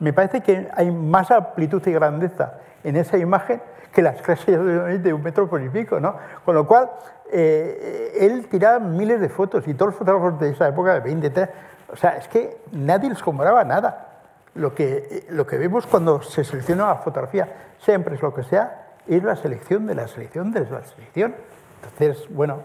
[0.00, 3.62] Me parece que hay más amplitud y grandeza en esa imagen
[3.92, 4.46] que las clases
[5.02, 6.16] de un metro por y pico, ¿no?
[6.44, 6.90] Con lo cual,
[7.30, 11.30] eh, él tiraba miles de fotos y todos los fotógrafos de esa época, de 20,
[11.30, 11.52] 30,
[11.92, 14.08] o sea, es que nadie les compraba nada.
[14.54, 18.96] Lo que, lo que vemos cuando se selecciona la fotografía, siempre es lo que sea,
[19.06, 21.34] es la selección de la selección de la selección.
[21.82, 22.62] Entonces, bueno,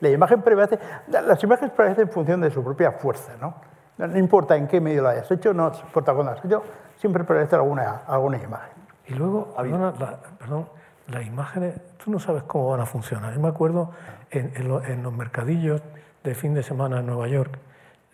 [0.00, 0.78] la, imagen prevalece,
[1.08, 3.54] las imágenes prevalecen en función de su propia fuerza, ¿no?
[3.96, 6.62] No importa en qué medio lo hayas hecho, no importa cuándo lo has hecho,
[6.98, 8.77] siempre prevalece alguna, alguna imagen.
[9.08, 10.68] Y luego, perdona, la, perdón,
[11.08, 13.34] las imágenes, tú no sabes cómo van a funcionar.
[13.34, 13.92] Yo me acuerdo
[14.30, 15.82] en, en, los mercadillos
[16.22, 17.58] de fin de semana en Nueva York,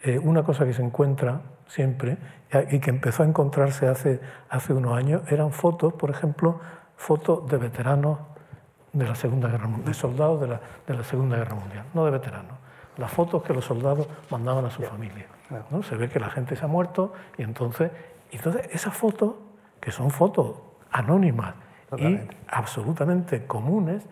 [0.03, 2.18] eh, una cosa que se encuentra siempre
[2.70, 6.61] y que empezó a encontrarse hace, hace unos años eran fotos, por ejemplo,
[6.97, 8.18] fotos de veteranos
[8.92, 12.05] de la Segunda Guerra Mundial, de soldados de la, de la Segunda Guerra Mundial, no
[12.05, 12.57] de veteranos.
[12.97, 15.26] Las fotos que los soldados mandaban a su familia.
[15.70, 15.82] ¿no?
[15.82, 17.90] Se ve que la gente se ha muerto y entonces,
[18.30, 19.34] entonces esas fotos,
[19.80, 20.55] que son fotos
[20.95, 21.55] anónimas
[21.99, 22.18] y
[22.49, 24.07] absolutamente comunes,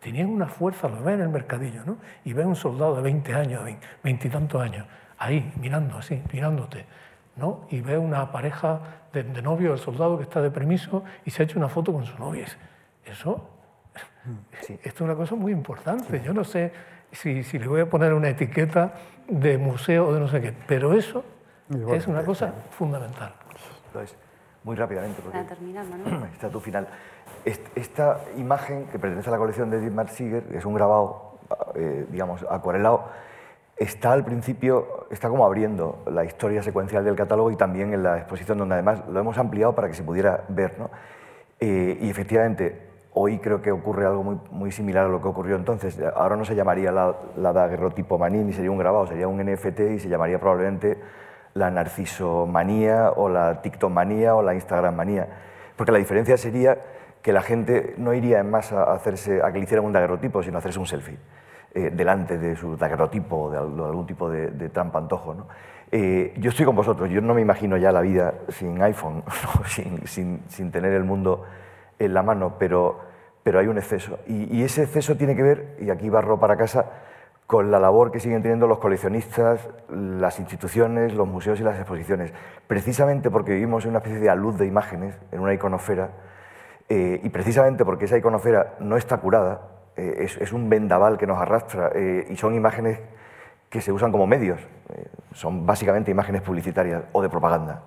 [0.00, 1.96] tenían una fuerza, lo ven en el mercadillo, ¿no?
[2.24, 3.62] y ve un soldado de 20 años,
[4.02, 4.86] veintitantos años,
[5.18, 6.86] ahí, mirando así, mirándote,
[7.36, 7.66] ¿no?
[7.70, 8.80] y ve una pareja
[9.12, 12.04] de, novio, el soldado que está de permiso y se ha hecho una foto con
[12.04, 12.46] su novia.
[13.04, 13.48] Eso,
[14.64, 16.20] esto es una cosa muy importante.
[16.22, 16.72] Yo no sé
[17.12, 18.92] si, si, le voy a poner una etiqueta
[19.26, 21.24] de museo o de no sé qué, pero eso
[21.92, 23.32] es una cosa fundamental.
[24.64, 25.38] Muy rápidamente, porque
[26.32, 26.88] está tu final.
[27.44, 31.38] Esta imagen, que pertenece a la colección de Dietmar Siger, es un grabado,
[31.74, 33.04] eh, digamos, acuarelado,
[33.76, 38.18] está al principio, está como abriendo la historia secuencial del catálogo y también en la
[38.18, 40.78] exposición, donde además lo hemos ampliado para que se pudiera ver.
[40.78, 40.90] ¿no?
[41.58, 45.56] Eh, y efectivamente, hoy creo que ocurre algo muy, muy, similar a lo que ocurrió
[45.56, 45.98] entonces.
[46.14, 49.98] Ahora no se llamaría la, la daguerrotipomanía ni sería un grabado, sería un NFT y
[49.98, 50.98] se llamaría probablemente
[51.60, 55.28] la narcisomanía o la tiktomanía o la instagrammanía.
[55.76, 56.78] Porque la diferencia sería
[57.22, 60.42] que la gente no iría en masa a, hacerse, a que le hicieran un daguerrotipo,
[60.42, 61.18] sino a hacerse un selfie
[61.74, 65.34] eh, delante de su daguerrotipo o de, algún tipo de, de trampantojo.
[65.34, 65.46] ¿no?
[65.92, 69.22] Eh, yo estoy con vosotros, yo no me imagino ya la vida sin iPhone,
[69.66, 71.44] sin, sin, sin, tener el mundo
[71.98, 73.00] en la mano, pero,
[73.42, 74.18] pero hay un exceso.
[74.26, 76.86] Y, y ese exceso tiene que ver, y aquí barro para casa,
[77.50, 82.32] con la labor que siguen teniendo los coleccionistas, las instituciones, los museos y las exposiciones.
[82.68, 86.10] Precisamente porque vivimos en una especie de alud de imágenes, en una iconofera,
[86.88, 89.62] eh, y precisamente porque esa iconofera no está curada,
[89.96, 93.00] eh, es, un vendaval que nos arrastra, eh, y son imágenes
[93.68, 94.60] que se usan como medios,
[95.32, 97.82] son básicamente imágenes publicitarias o de propaganda.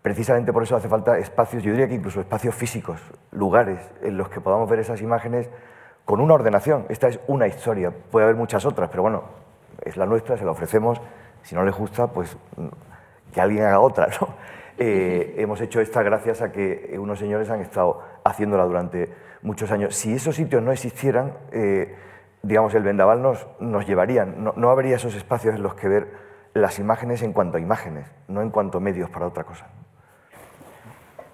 [0.00, 3.00] precisamente por eso hace falta espacios, yo diría que incluso espacios físicos,
[3.32, 5.50] lugares en los que podamos ver esas imágenes
[6.08, 6.86] con una ordenación.
[6.88, 9.24] Esta es una historia, puede haber muchas otras, pero bueno,
[9.82, 10.98] es la nuestra, se la ofrecemos.
[11.42, 12.34] Si no les gusta, pues
[13.30, 14.08] que alguien haga otra.
[14.18, 14.28] ¿no?
[14.80, 19.12] Eh, hemos hecho esta gracias a que unos señores han estado haciéndola durante
[19.42, 19.96] muchos años.
[19.96, 21.96] Si esos sitios no existieran, eh,
[22.44, 24.44] digamos, el vendaval nos, nos llevarían.
[24.44, 26.12] No, no habría esos espacios en los que ver
[26.54, 29.66] las imágenes en cuanto a imágenes, no en cuanto a medios para otra cosa.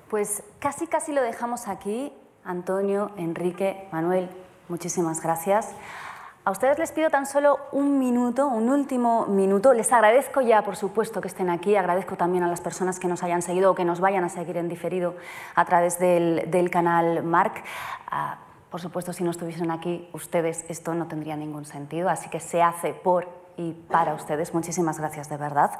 [0.09, 2.15] Pues casi, casi lo dejamos aquí.
[2.45, 4.31] Antonio, Enrique, Manuel,
[4.69, 5.75] Muchísimas gracias.
[6.47, 9.73] A ustedes les pido tan solo un minuto, un último minuto.
[9.73, 11.75] Les agradezco ya, por supuesto, que estén aquí.
[11.75, 14.59] Agradezco también a las personas que nos hayan seguido o que nos vayan a seguir
[14.59, 15.15] en diferido
[15.55, 17.65] a través del, canal Marc.
[18.11, 18.39] Ah,
[18.71, 22.11] por supuesto, si no estuviesen aquí ustedes, esto no tendría ningún sentido.
[22.11, 24.53] Así que se hace por y para ustedes.
[24.53, 25.71] Muchísimas gracias, de verdad.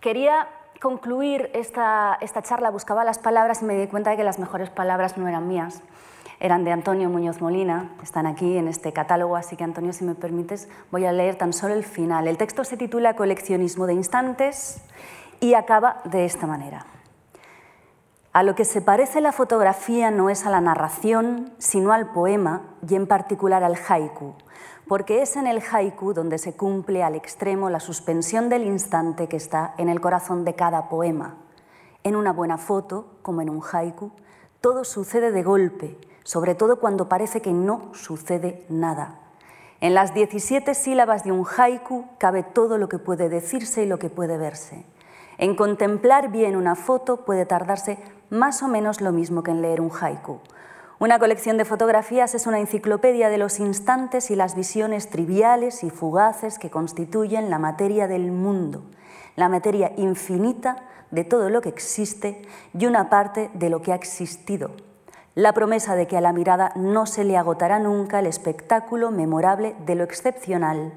[0.00, 0.48] Quería
[0.82, 4.68] concluir esta, esta charla, buscaba las palabras y me di cuenta de que las mejores
[4.68, 5.82] palabras no eran mías
[6.40, 10.14] eran de Antonio Muñoz Molina, están aquí en este catálogo, así que Antonio, si me
[10.14, 12.28] permites, voy a leer tan solo el final.
[12.28, 14.82] El texto se titula Coleccionismo de instantes
[15.40, 16.86] y acaba de esta manera.
[18.32, 22.62] A lo que se parece la fotografía no es a la narración, sino al poema
[22.88, 24.34] y en particular al haiku,
[24.86, 29.36] porque es en el haiku donde se cumple al extremo la suspensión del instante que
[29.36, 31.36] está en el corazón de cada poema.
[32.04, 34.12] En una buena foto, como en un haiku,
[34.60, 35.98] todo sucede de golpe,
[36.28, 39.18] sobre todo cuando parece que no sucede nada.
[39.80, 43.98] En las 17 sílabas de un haiku cabe todo lo que puede decirse y lo
[43.98, 44.84] que puede verse.
[45.38, 47.96] En contemplar bien una foto puede tardarse
[48.28, 50.40] más o menos lo mismo que en leer un haiku.
[50.98, 55.88] Una colección de fotografías es una enciclopedia de los instantes y las visiones triviales y
[55.88, 58.82] fugaces que constituyen la materia del mundo,
[59.34, 60.76] la materia infinita
[61.10, 62.42] de todo lo que existe
[62.78, 64.72] y una parte de lo que ha existido,
[65.38, 69.76] la promesa de que a la mirada no se le agotará nunca el espectáculo memorable
[69.86, 70.92] de lo excepcional,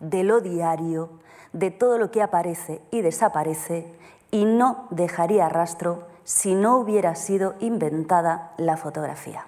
[0.00, 1.10] de lo diario,
[1.52, 3.94] de todo lo que aparece y desaparece
[4.30, 9.44] y no dejaría rastro si no hubiera sido inventada la fotografía.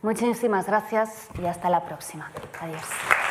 [0.00, 2.32] Muchísimas gracias y hasta la próxima.
[2.58, 3.25] Adiós.